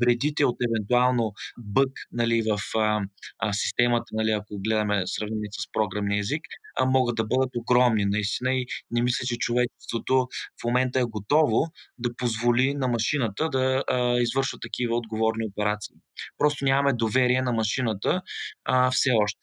[0.00, 3.00] вредите от евентуално бък нали, в а,
[3.38, 6.42] а, системата, нали, ако гледаме сравнение с програмния език,
[6.78, 10.28] а, могат да бъдат огромни наистина и не мисля, че човечеството
[10.60, 11.66] в момента е готово
[11.98, 15.96] да позволи на машината да а, извършва такива отговорни операции.
[16.38, 18.22] Просто нямаме доверие на машината
[18.64, 19.40] а, все още.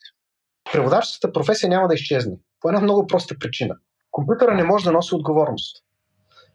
[0.73, 2.35] Преводаческата професия няма да изчезне.
[2.61, 3.75] По една много проста причина.
[4.11, 5.83] Компютъра не може да носи отговорност.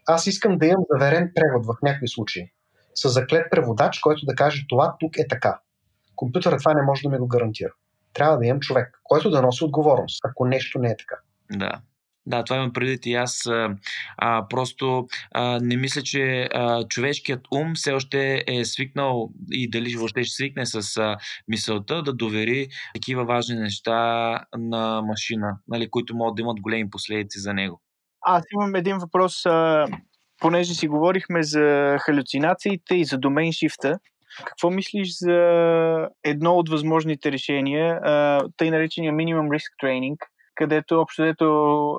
[0.07, 2.53] Аз искам да имам заверен превод в някакви случаи.
[2.95, 5.61] С заклет преводач, който да каже това тук е така.
[6.17, 7.73] Компютъра това не може да ми го гарантира.
[8.13, 11.17] Трябва да имам човек, който да носи отговорност, ако нещо не е така.
[11.51, 11.81] Да.
[12.27, 13.47] Да, това имам предвид и аз.
[14.19, 19.97] А, просто а, не мисля, че а, човешкият ум все още е свикнал и дали
[19.97, 21.17] въобще ще свикне с а,
[21.49, 23.95] мисълта да довери такива важни неща
[24.59, 27.81] на машина, нали, които могат да имат големи последици за него.
[28.21, 29.87] Аз имам един въпрос, а,
[30.41, 33.99] понеже си говорихме за халюцинациите и за домен шифта.
[34.45, 40.17] Какво мислиш за едно от възможните решения, а, тъй наречения Minimum Risk Training,
[40.55, 41.35] където общо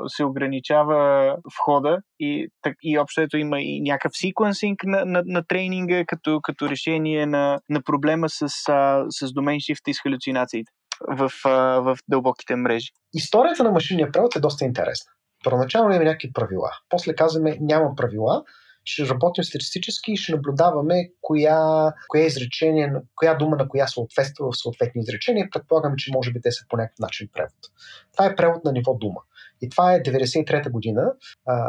[0.07, 2.47] се ограничава входа и,
[2.83, 7.81] и общо има и някакъв секвенсинг на, на, на тренинга като, като решение на, на
[7.81, 10.71] проблема с, а, с домен шифта и с халюцинациите
[11.07, 11.49] в, а,
[11.79, 12.89] в дълбоките мрежи.
[13.13, 15.11] Историята на машинния превод е доста интересна.
[15.43, 16.69] Първоначално има някакви правила.
[16.89, 18.43] После казваме няма правила,
[18.85, 24.57] ще работим статистически и ще наблюдаваме коя, коя изречение, коя дума на коя съответства в
[24.57, 25.49] съответни изречения.
[25.51, 27.53] Предполагаме, че може би те са по някакъв начин превод.
[28.11, 29.19] Това е превод на ниво дума.
[29.61, 31.13] И това е 93-та година.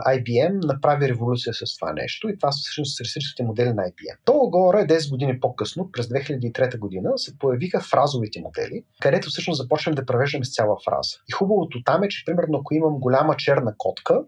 [0.06, 4.16] IBM направи революция с това нещо и това са всъщност статистическите модели на IBM.
[4.26, 10.06] Долу-горе, 10 години по-късно, през 2003 година, се появиха фразовите модели, където всъщност започнем да
[10.06, 11.18] превеждаме с цяла фраза.
[11.28, 14.20] И хубавото там е, че примерно ако имам голяма черна котка,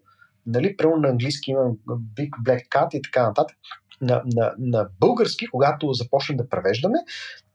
[0.47, 3.56] нали, прямо на английски имам Big Black Cat и така нататък.
[4.01, 6.98] на, на, на български, когато започнем да превеждаме,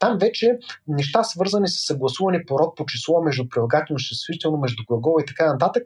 [0.02, 0.58] там вече
[0.88, 5.54] неща свързани с съгласуване по род, по число, между прилагателно, съществително, между глагол и така
[5.54, 5.84] нататък,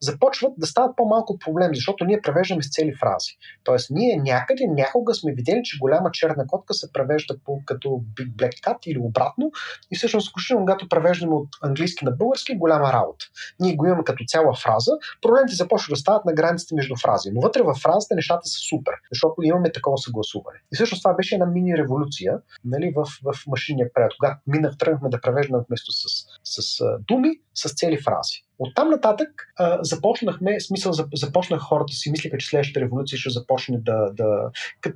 [0.00, 3.30] започват да стават по-малко проблем, защото ние превеждаме с цели фрази.
[3.64, 8.30] Тоест, ние някъде, някога сме видели, че голяма черна котка се превежда по, като Big
[8.36, 9.50] Black Cat или обратно.
[9.90, 13.24] И всъщност, включително, когато превеждаме от английски на български, голяма работа.
[13.60, 14.92] Ние го имаме като цяла фраза.
[15.22, 17.30] Проблемите започват да стават на границите между фрази.
[17.32, 20.58] Но вътре в фразата нещата са супер, защото имаме такова съгласуване.
[20.72, 24.12] И всъщност това беше една мини революция нали, в, в машинния превод.
[24.18, 26.02] Когато минах, тръгнахме да превеждаме вместо с,
[26.44, 28.44] с, думи, с цели фрази.
[28.58, 33.78] От там нататък а, започнахме, смисъл, започнаха хората си мислиха, че следващата революция ще започне
[33.80, 34.50] да, да,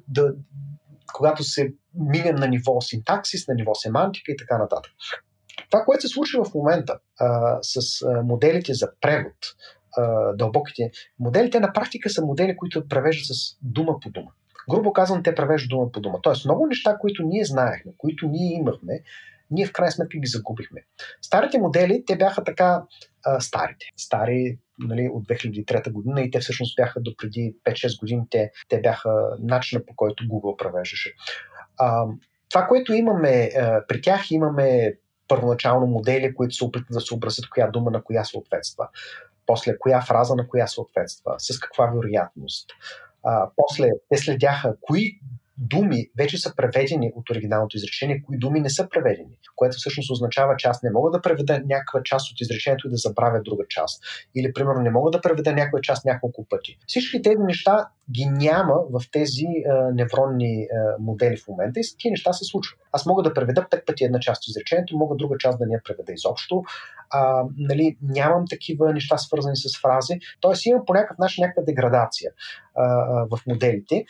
[0.09, 0.35] да
[1.13, 4.93] когато се минем на ниво синтаксис, на ниво семантика и така нататък.
[5.71, 7.81] Това, което се случва в момента а, с
[8.25, 9.37] моделите за превод,
[9.97, 14.31] а, дълбоките модели, те на практика са модели, които превеждат с дума по дума.
[14.71, 16.19] Грубо казвам, те превеждат дума по дума.
[16.23, 19.01] Тоест, много неща, които ние знаехме, които ние имахме,
[19.51, 20.85] ние в крайна сметка ги загубихме.
[21.23, 22.83] Старите модели, те бяха така
[23.25, 23.87] а, старите.
[23.97, 28.81] Стари нали, от 2003 година и те всъщност бяха до преди 5-6 години, те, те
[28.81, 31.15] бяха начина по който Google превеждаше.
[31.79, 32.07] А,
[32.51, 34.95] това, което имаме а, при тях, имаме
[35.29, 38.89] първоначално модели, които се опитват да се образят коя дума на коя съответства.
[39.47, 42.71] После коя фраза на коя съответства, с каква вероятност.
[43.23, 45.21] А, после те следяха кои
[45.59, 50.57] думи вече са преведени от оригиналното изречение, кои думи не са преведени, което всъщност означава,
[50.57, 54.03] че аз не мога да преведа някаква част от изречението и да забравя друга част.
[54.35, 56.79] Или, примерно, не мога да преведа някоя част няколко пъти.
[56.87, 62.11] Всички тези неща ги няма в тези а, невронни а, модели в момента и тези
[62.11, 62.81] неща се случват.
[62.93, 65.75] Аз мога да преведа пет пъти една част от изречението, мога друга част да не
[65.75, 66.63] я преведа изобщо.
[67.11, 70.19] А, нали, нямам такива неща свързани с фрази.
[70.41, 72.31] Тоест имам по някакъв начин някаква деградация
[72.75, 74.05] а, а, в моделите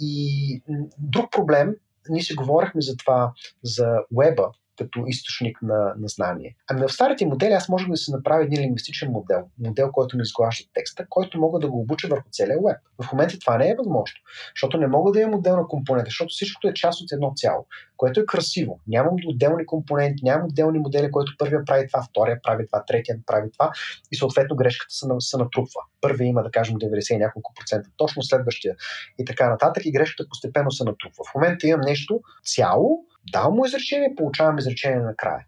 [0.00, 0.62] и
[0.98, 1.74] друг проблем,
[2.08, 4.50] ние си говорихме за това, за веба,
[4.82, 6.56] като източник на, на знание.
[6.70, 10.22] Ами в старите модели аз можем да се направя един лингвистичен модел, модел, който ми
[10.22, 12.76] изглажда текста, който мога да го обуча върху целия веб.
[13.02, 14.16] В момента това не е възможно,
[14.54, 18.20] защото не мога да имам отделна компонента, защото всичкото е част от едно цяло, което
[18.20, 18.80] е красиво.
[18.86, 23.50] Нямам отделни компоненти, нямам отделни модели, който първия прави това, втория прави това, третия прави
[23.52, 23.72] това
[24.12, 25.80] и съответно грешката се, се натрупва.
[26.00, 28.76] Първия има, да кажем, 90 и няколко процента, точно следващия
[29.18, 31.24] и така нататък и грешката постепенно се натрупва.
[31.30, 35.44] В момента имам нещо цяло, Давам му изречение, получавам изречение накрая.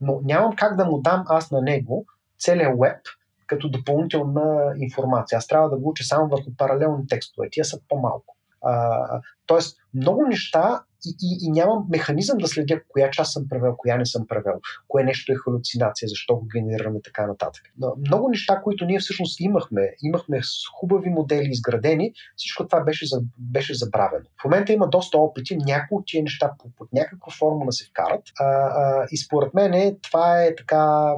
[0.00, 2.06] Но нямам как да му дам аз на него
[2.38, 3.00] целият веб
[3.46, 5.36] като допълнителна информация.
[5.36, 7.48] Аз трябва да го уча само върху паралелни текстове.
[7.50, 8.36] Тия са по-малко.
[8.62, 13.74] А, тоест, много неща и, и, и нямам механизъм да следя коя част съм превел,
[13.76, 17.62] коя не съм превел, кое нещо е халюцинация, защо го генерираме така нататък.
[17.78, 23.06] Но много неща, които ние всъщност имахме, имахме с хубави модели изградени, всичко това беше,
[23.38, 24.24] беше забравено.
[24.40, 27.84] В момента има доста опити, някои от тия неща под, под някаква форма да се
[27.84, 28.22] вкарат.
[28.40, 31.14] А, а, и според мен това е така,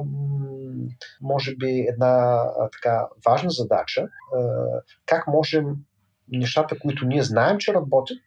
[1.21, 4.07] може би, една а, така важна задача.
[4.35, 4.39] А,
[5.05, 5.65] как можем
[6.31, 8.17] нещата, които ние знаем, че работят,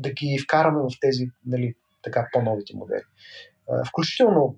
[0.00, 3.02] да ги вкараме в тези нали, така по-новите модели.
[3.88, 4.56] Включително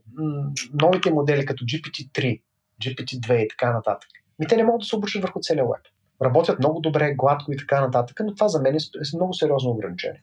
[0.83, 2.43] новите модели като GPT-3,
[2.85, 4.11] GPT-2 и така нататък.
[4.39, 5.93] Ми те не могат да се обучат върху целия веб.
[6.23, 10.23] Работят много добре, гладко и така нататък, но това за мен е много сериозно ограничение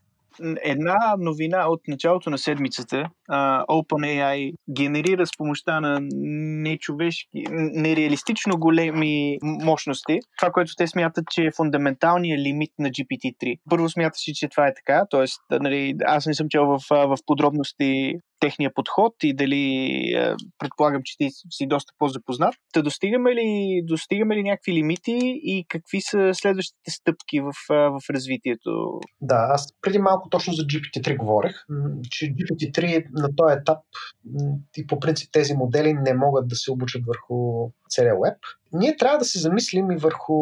[0.64, 3.04] една новина от началото на седмицата.
[3.32, 6.00] Uh, OpenAI генерира с помощта на
[6.64, 10.20] нечовешки, нереалистично големи мощности.
[10.38, 13.56] Това, което те смятат, че е фундаменталният лимит на GPT-3.
[13.70, 15.60] Първо смяташе, че това е така, т.е.
[15.60, 21.30] Нали, аз не съм чел в, в подробности техния подход и дали предполагам, че ти
[21.50, 22.56] си доста по-запознат.
[22.74, 29.00] Та достигаме ли, достигаме ли някакви лимити и какви са следващите стъпки в, в развитието?
[29.22, 31.56] Да, аз преди малко точно за GPT-3 говорех,
[32.10, 33.80] че GPT-3 на този етап
[34.78, 38.38] и по принцип тези модели не могат да се обучат върху целия веб.
[38.74, 40.34] Ние трябва да се замислим и върху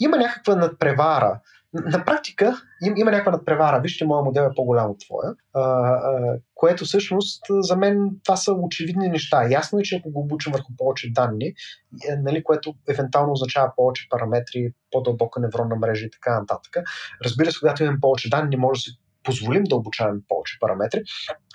[0.00, 1.40] има някаква надпревара
[1.74, 3.80] на практика им, има някаква надпревара.
[3.80, 8.52] Вижте, моят модел е по-голям от твоя, а, а, което всъщност за мен това са
[8.52, 9.48] очевидни неща.
[9.50, 14.06] Ясно е, че ако го обучим върху повече данни, е, нали, което евентуално означава повече
[14.10, 16.76] параметри, по-дълбока невронна мрежа и така нататък.
[17.24, 21.02] Разбира се, когато имаме повече данни, може да си позволим да обучаваме повече параметри.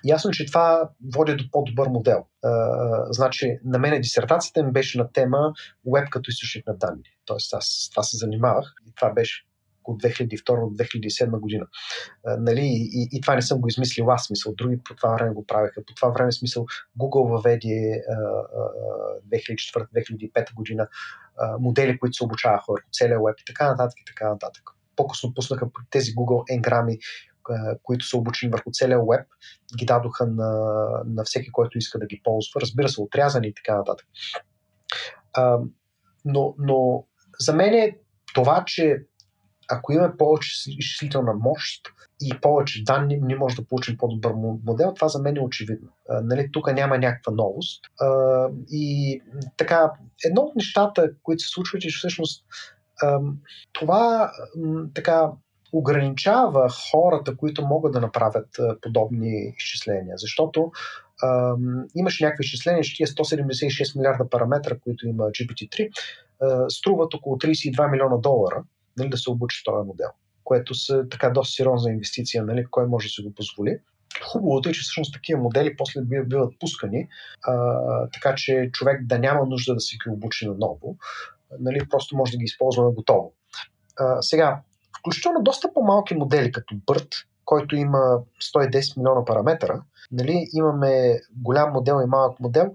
[0.04, 2.26] Ясно е, че това води до по-добър модел.
[2.44, 2.50] А,
[3.10, 5.54] значи, на мен дисертацията ми беше на тема
[5.94, 7.04] веб като източник на данни.
[7.26, 9.48] Тоест, аз с това се занимавах и това беше
[9.88, 11.68] от 2002 до 2007 година.
[12.40, 14.54] Нали, и, и това не съм го измислил аз, смисъл.
[14.56, 15.86] Други по това време го правеха.
[15.86, 16.66] По това време, смисъл,
[17.00, 18.02] Google въведе
[19.30, 20.88] 2004-2005 година
[21.60, 24.64] модели, които се обучаваха върху целия веб и така нататък и така нататък.
[24.96, 27.00] по-късно пуснаха тези Google Ngrami,
[27.84, 29.28] които са обучени върху целия веб,
[29.78, 30.52] ги дадоха на,
[31.06, 32.62] на всеки, който иска да ги ползва.
[32.62, 34.08] Разбира се, отрязани и така нататък.
[36.26, 37.06] Но, но
[37.40, 37.98] за мен е
[38.34, 39.04] това, че
[39.68, 44.34] ако имаме повече изчислителна мощ и повече данни, ние може да получим по-добър
[44.66, 44.94] модел.
[44.94, 45.90] Това за мен е очевидно.
[46.24, 47.86] Нали, тук няма някаква новост.
[48.72, 49.22] И
[49.58, 49.92] така,
[50.26, 52.46] едно от нещата, които се случват, е, че всъщност
[53.74, 54.32] това
[54.94, 55.32] така
[55.74, 58.48] ограничава хората, които могат да направят
[58.82, 60.18] подобни изчисления.
[60.18, 60.72] Защото
[61.96, 65.90] имаш някакви изчисления, че тия 176 милиарда параметра, които има GPT-3,
[66.42, 68.64] а, струват около 32 милиона долара
[68.98, 70.10] нали, да се обучи този модел,
[70.44, 73.80] което са така доста сериозна инвестиция, нали, кой може да си го позволи.
[74.32, 77.08] Хубавото е, че всъщност такива модели после биват пускани,
[77.44, 77.82] а,
[78.14, 80.98] така че човек да няма нужда да си ги обучи наново,
[81.60, 83.34] нали, просто може да ги използва на готово.
[84.00, 84.62] А, сега,
[85.00, 87.14] включително доста по-малки модели, като BERT,
[87.46, 88.20] който има
[88.56, 92.72] 110 милиона параметъра, нали, имаме голям модел и малък модел.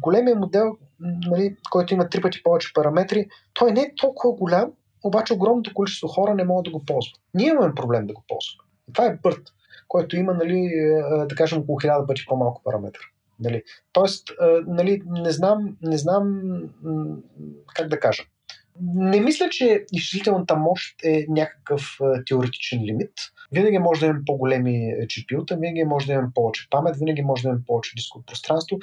[0.00, 4.72] Големият модел, нали, който има три пъти повече параметри, той не е толкова голям,
[5.04, 7.20] обаче огромното количество хора не могат да го ползват.
[7.34, 8.68] Ние имаме проблем да го ползваме.
[8.92, 9.42] Това е BERT,
[9.88, 10.70] който има, нали,
[11.28, 13.02] да кажем, около 1000 пъти по-малко параметър.
[13.40, 13.62] Нали.
[13.92, 14.28] Тоест,
[14.66, 16.42] нали, не знам, не знам
[17.74, 18.22] как да кажа.
[18.82, 23.12] Не мисля, че изчислителната мощ е някакъв теоретичен лимит.
[23.52, 27.48] Винаги може да имаме по-големи GPU-та, винаги може да имаме повече памет, винаги може да
[27.48, 28.78] имаме повече дисково пространство,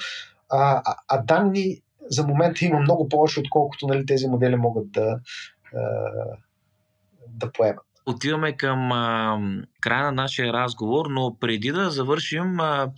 [0.48, 5.18] а, а, а данни за момента има много повече, отколкото нали, тези модели могат да,
[5.72, 9.38] да поемат отиваме към а,
[9.80, 12.88] края на нашия разговор, но преди да завършим, а,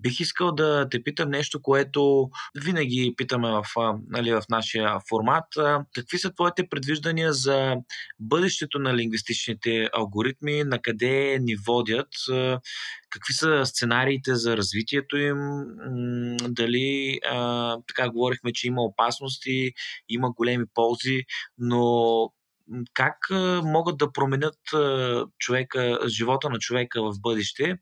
[0.00, 2.30] бих искал да те питам нещо, което
[2.64, 5.44] винаги питаме в, а, нали, в нашия формат.
[5.58, 7.74] А, какви са твоите предвиждания за
[8.20, 12.60] бъдещето на лингвистичните алгоритми, на къде ни водят, а,
[13.10, 15.36] какви са сценариите за развитието им,
[16.48, 19.72] дали, а, така говорихме, че има опасности,
[20.08, 21.22] има големи ползи,
[21.58, 22.32] но
[22.94, 23.16] как
[23.64, 24.58] могат да променят
[25.38, 27.78] човека, живота на човека в бъдеще.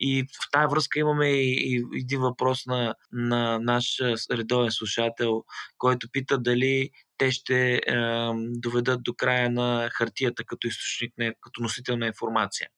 [0.00, 3.96] И в тази връзка имаме и, един въпрос на, на наш
[4.32, 5.44] редовен слушател,
[5.78, 7.80] който пита дали те ще е,
[8.36, 12.68] доведат до края на хартията като източник, като носител на информация.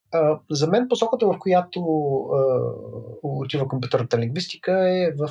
[0.50, 2.38] За мен посоката, в която а,
[3.22, 5.30] отива компютърната лингвистика е в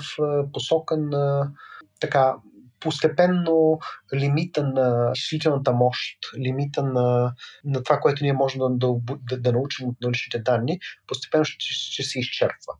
[0.53, 1.51] посока на
[1.99, 2.35] така
[2.83, 3.79] постепенно
[4.13, 7.33] лимита на изчислителната мощ, лимита на,
[7.65, 8.93] на това, което ние можем да,
[9.29, 12.73] да, да научим от научните данни, постепенно ще, ще се изчерпва.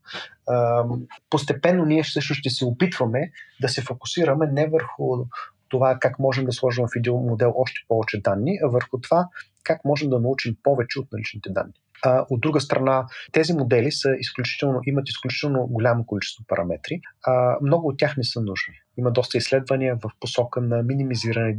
[1.29, 3.31] Постепенно ние всъщност ще се опитваме
[3.61, 5.25] да се фокусираме не върху
[5.69, 9.27] това как можем да сложим в един модел още повече данни, а върху това
[9.63, 11.73] как можем да научим повече от наличните данни.
[12.05, 17.01] А, от друга страна, тези модели са изключително, имат изключително голямо количество параметри.
[17.23, 18.73] А, много от тях не са нужни.
[18.97, 21.55] Има доста изследвания в посока на минимизиране,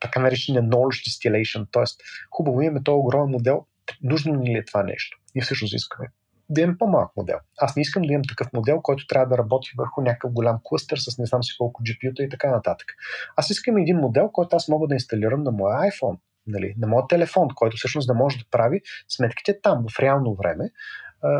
[0.00, 1.84] така наречения knowledge distillation, т.е.
[2.30, 3.64] хубаво имаме този огромен модел,
[4.02, 5.18] нужно ли е това нещо?
[5.34, 6.08] Ние всъщност искаме
[6.50, 7.38] да имаме по-малък модел.
[7.58, 10.98] Аз не искам да имам такъв модел, който трябва да работи върху някакъв голям клъстър
[10.98, 12.88] с не знам си колко GPU-та и така нататък.
[13.36, 16.16] Аз искам един модел, който аз мога да инсталирам на моя iPhone
[16.46, 20.70] нали, на моят телефон, който всъщност да може да прави сметките там, в реално време,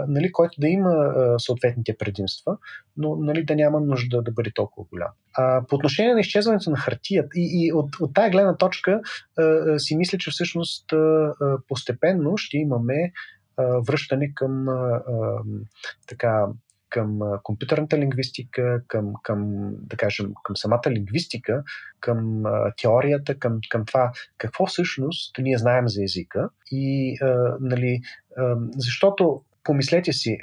[0.09, 2.59] нали, който да има съответните предимства,
[2.97, 5.09] но нали, да няма нужда да бъде толкова голям.
[5.35, 9.01] А, по отношение на изчезването на хартията и, и от, от тая гледна точка
[9.39, 11.33] а, си мисля, че всъщност а,
[11.69, 13.13] постепенно ще имаме
[13.57, 15.43] а, връщане към а, а,
[16.09, 16.47] така
[16.93, 21.63] към компютърната лингвистика, към, към, да кажем, към самата лингвистика,
[22.01, 22.43] към
[22.83, 26.49] теорията, към, към това какво всъщност ние знаем за езика.
[26.71, 28.01] И, а, нали,
[28.37, 30.39] а, защото, помислете си,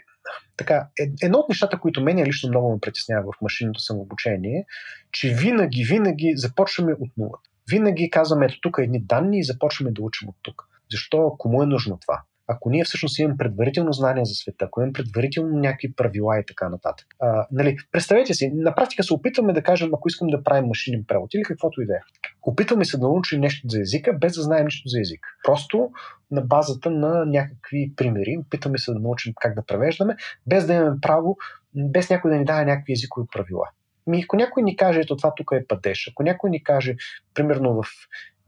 [0.57, 4.65] така, е, едно от нещата, които мен лично много ме притеснява в машинното самообучение,
[5.11, 7.37] че винаги, винаги започваме от нула.
[7.69, 10.63] Винаги казваме, ето тук едни данни и започваме да учим от тук.
[10.91, 11.35] Защо?
[11.37, 12.21] Кому е нужно това?
[12.51, 16.69] Ако ние всъщност имаме предварително знание за света, ако имаме предварително някакви правила и така
[16.69, 17.07] нататък.
[17.19, 21.03] А, нали, представете си, на практика се опитваме да кажем, ако искам да правим машинен
[21.07, 21.99] превод или каквото и да е.
[22.41, 25.19] Опитваме се да научим нещо за езика, без да знаем нищо за език.
[25.43, 25.89] Просто
[26.31, 30.15] на базата на някакви примери, опитваме се да научим как да превеждаме,
[30.47, 31.37] без да имаме право,
[31.75, 33.65] без някой да ни даде някакви езикови правила.
[34.07, 36.95] Ми, ако някой ни каже, ето това тук е падеж, ако някой ни каже,
[37.33, 37.85] примерно в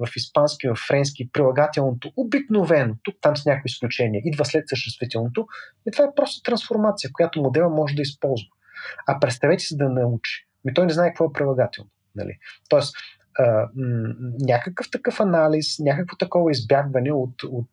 [0.06, 5.48] в испански, в френски, прилагателното обикновено, тук там с някои изключения, идва след съществителното,
[5.88, 8.48] и това е просто трансформация, която модела може да използва.
[9.08, 10.48] А представете си да научи.
[10.66, 11.90] Ми той не знае какво е прилагателно.
[12.16, 12.38] Нали?
[12.70, 12.96] Тоест,
[13.40, 17.70] а, м- някакъв такъв анализ, някакво такова избягване от, от,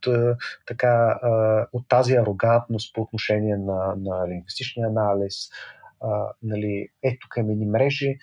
[0.66, 5.34] така, а, от тази арогантност по отношение на, на лингвистичния анализ.
[6.42, 8.18] Нали, ето тук имаме мрежи,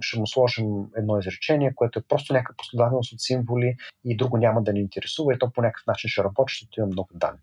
[0.00, 4.62] ще му сложим едно изречение, което е просто някаква последователност от символи и друго няма
[4.62, 7.38] да ни интересува и то по някакъв начин ще работи, защото има много данни.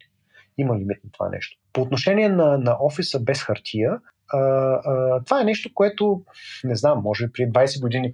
[0.57, 1.57] Има лимит на това нещо.
[1.73, 3.99] По отношение на, на офиса без хартия,
[4.33, 6.23] а, а, това е нещо, което,
[6.63, 8.13] не знам, може би при 20 години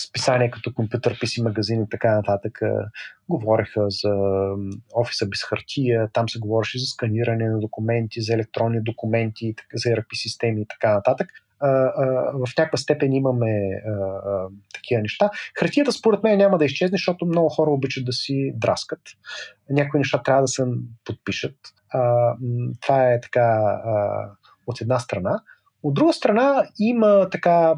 [0.00, 2.60] списания като компютър, писи магазин и така нататък
[3.28, 4.14] говореха за
[4.94, 10.06] офиса без хартия, там се говореше за сканиране на документи, за електронни документи, за ERP
[10.14, 11.28] системи и така нататък.
[12.34, 13.82] В някаква степен имаме
[14.74, 15.30] такива неща.
[15.58, 19.00] Хартията според мен няма да изчезне, защото много хора обичат да си драскат.
[19.70, 20.64] Някои неща трябва да се
[21.04, 21.56] подпишат.
[22.80, 23.78] Това е така
[24.66, 25.40] от една страна.
[25.86, 27.74] От друга страна има така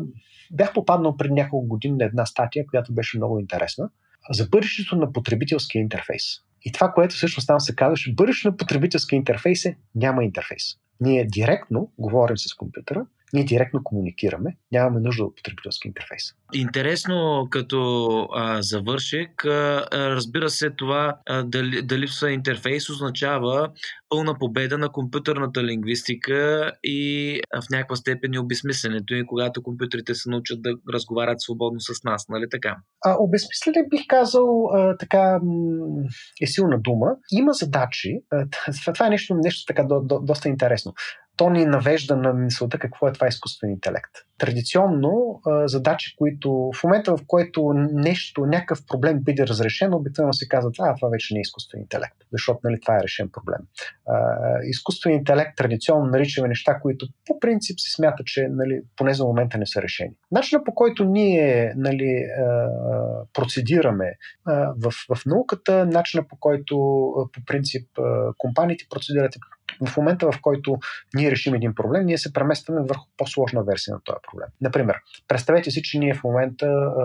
[0.52, 3.90] бях попаднал преди няколко години на една статия, която беше много интересна,
[4.30, 6.22] за бъдещето на потребителския интерфейс.
[6.62, 10.62] И това, което всъщност там се казваше, бъдещето на потребителския интерфейс е няма интерфейс.
[11.00, 16.22] Ние директно говорим с компютъра, ние директно комуникираме, нямаме нужда от потребителски интерфейс.
[16.54, 23.70] Интересно като а, завършек, а, разбира се, това а, дали, да липсва интерфейс означава
[24.08, 30.14] пълна победа на компютърната лингвистика и а, в някаква степен и обесмисленето и когато компютрите
[30.14, 32.76] се научат да разговарят свободно с нас, нали така?
[33.04, 35.40] А, обезмислене бих казал а, така
[36.42, 37.06] е силна дума.
[37.32, 38.46] Има задачи, а,
[38.94, 40.94] това е нещо, нещо така до, до, доста интересно
[41.38, 44.10] то ни навежда на мисълта какво е това изкуствен интелект.
[44.38, 50.70] Традиционно задачи, които в момента в който нещо, някакъв проблем биде разрешен, обикновено се казва,
[50.78, 53.58] а това вече не е изкуствен интелект, защото нали, това е решен проблем.
[54.64, 59.58] Изкуствен интелект традиционно наричаме неща, които по принцип се смята, че нали, поне за момента
[59.58, 60.14] не са решени.
[60.30, 62.24] Начинът по който ние нали,
[63.32, 64.12] процедираме
[64.76, 66.76] в, в науката, начинът по който
[67.32, 67.88] по принцип
[68.38, 69.34] компаниите процедират
[69.86, 70.78] в момента, в който
[71.14, 74.48] ние решим един проблем, ние се преместваме върху по-сложна версия на този проблем.
[74.60, 74.96] Например,
[75.28, 77.04] представете си, че ние в момента а,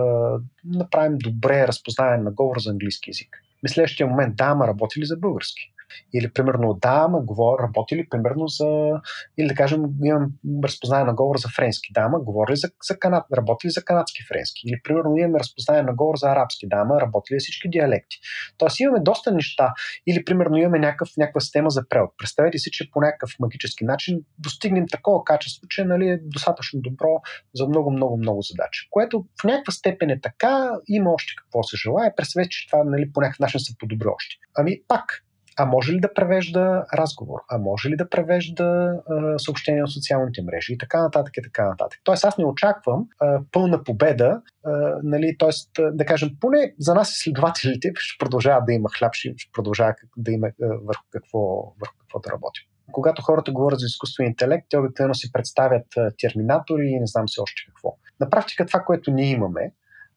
[0.64, 3.42] направим добре разпознаване на говор за английски язик.
[3.62, 5.73] Мислещия момент, да, ама работи ли за български?
[6.14, 8.90] Или, примерно, да, ма говори, работи ли, примерно, за...
[9.38, 10.32] Или, да кажем, имам
[10.64, 11.92] разпознаване на говор за френски.
[11.92, 13.24] Да, ма говори ли за, за канад...
[13.36, 14.60] работи ли за канадски френски?
[14.66, 16.68] Или, примерно, имаме разпознаване на говор за арабски.
[16.68, 18.16] Да, ма работи ли всички диалекти?
[18.58, 19.72] Тоест, имаме доста неща.
[20.06, 22.10] Или, примерно, имаме някакъв, някаква система за превод.
[22.18, 27.20] Представете си, че по някакъв магически начин достигнем такова качество, че нали, е достатъчно добро
[27.54, 28.88] за много, много, много задачи.
[28.90, 32.16] Което в някаква степен е така, има още какво се желая.
[32.16, 34.34] Представете, че това нали, по някакъв начин се подобри още.
[34.56, 35.24] Ами пак,
[35.56, 37.40] а може ли да превежда разговор?
[37.50, 40.72] А може ли да превежда а, съобщения от социалните мрежи?
[40.72, 42.00] И така нататък, и така нататък.
[42.04, 44.70] Тоест аз не очаквам а, пълна победа, а,
[45.02, 49.94] нали, тоест, да кажем, поне за нас изследователите ще продължават да има хляб, ще продължава
[50.16, 51.38] да има а, върху, какво,
[51.80, 52.64] върху какво да работим.
[52.92, 55.86] Когато хората говорят за изкуствен интелект, те обикновено си представят
[56.18, 57.96] терминатори и не знам си още какво.
[58.20, 59.72] На практика това, което ние имаме,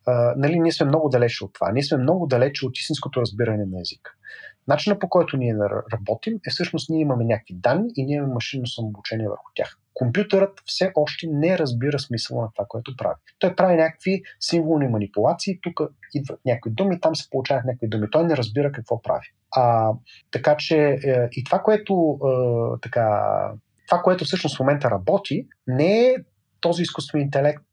[0.07, 1.71] а, нали, ние сме много далече от това.
[1.71, 4.11] Ние сме много далече от истинското разбиране на езика.
[4.67, 5.55] Начинът по който ние
[5.93, 9.77] работим е всъщност ние имаме някакви данни и ние имаме машинно самообучение върху тях.
[9.93, 13.15] Компютърът все още не разбира смисъла на това, което прави.
[13.39, 15.81] Той прави някакви символни манипулации, тук
[16.13, 18.07] идват някакви думи, там се получават някакви думи.
[18.11, 19.25] Той не разбира какво прави.
[19.55, 19.91] А,
[20.31, 23.33] така че е, и това, което е, така,
[23.87, 26.15] това, което всъщност в момента работи, не е
[26.59, 27.65] този изкуствен интелект,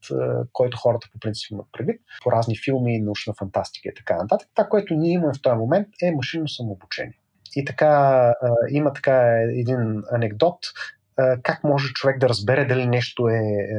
[0.53, 4.69] който хората по принцип имат предвид, по разни филми, научна фантастика и така нататък, това,
[4.69, 7.19] което ние имаме в този момент е машинно самообучение.
[7.55, 8.33] И така,
[8.69, 10.59] има така един анекдот,
[11.43, 13.69] как може човек да разбере дали нещо е, е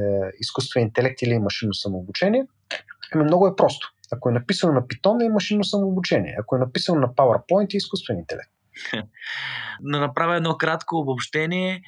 [0.40, 2.46] изкуствен интелект или е машинно самообучение.
[3.14, 3.88] Ами много е просто.
[4.12, 6.36] Ако е написано на Python, е машинно самообучение.
[6.40, 8.50] Ако е написано на PowerPoint, е изкуствен интелект.
[9.80, 11.82] Да направя едно кратко обобщение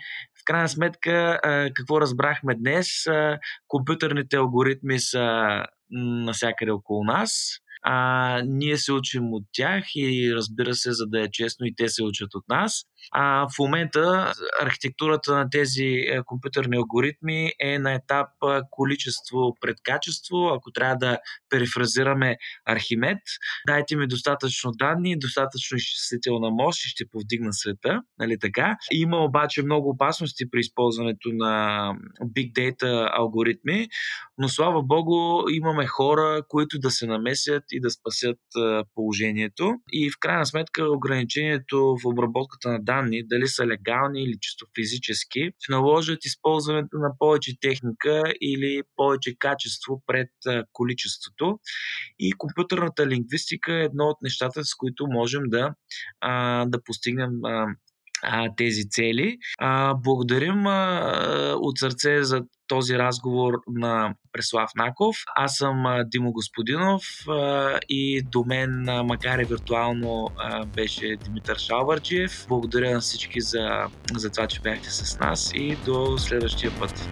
[0.49, 1.39] крайна сметка,
[1.75, 2.89] какво разбрахме днес?
[3.69, 10.93] Компютърните алгоритми са насякъде около нас а, ние се учим от тях и разбира се,
[10.93, 12.85] за да е честно, и те се учат от нас.
[13.13, 18.29] А в момента архитектурата на тези е, компютърни алгоритми е на етап
[18.71, 20.37] количество пред качество.
[20.37, 21.19] Ако трябва да
[21.51, 23.19] перифразираме Архимед,
[23.67, 28.03] дайте ми достатъчно данни, достатъчно изчислителна мощ и ще повдигна света.
[28.19, 28.77] Нали така?
[28.93, 31.93] Има обаче много опасности при използването на
[32.37, 33.89] Big Data алгоритми,
[34.39, 38.39] но слава богу имаме хора, които да се намесят и да спасят
[38.95, 39.75] положението.
[39.93, 45.51] И в крайна сметка ограничението в обработката на данни, дали са легални или чисто физически,
[45.59, 50.31] ще наложат използването на повече техника или повече качество пред
[50.73, 51.59] количеството.
[52.19, 55.75] И компютърната лингвистика е едно от нещата, с които можем да,
[56.67, 57.31] да постигнем
[58.57, 59.37] тези цели.
[59.59, 65.17] А, благодарим а, от сърце за този разговор на Преслав Наков.
[65.37, 71.17] Аз съм а, Димо Господинов а, и до мен, а, макар и виртуално, а, беше
[71.17, 72.47] Димитър Шалварджиев.
[72.49, 77.09] Благодаря на всички за, за това, че бяхте с нас и до следващия път.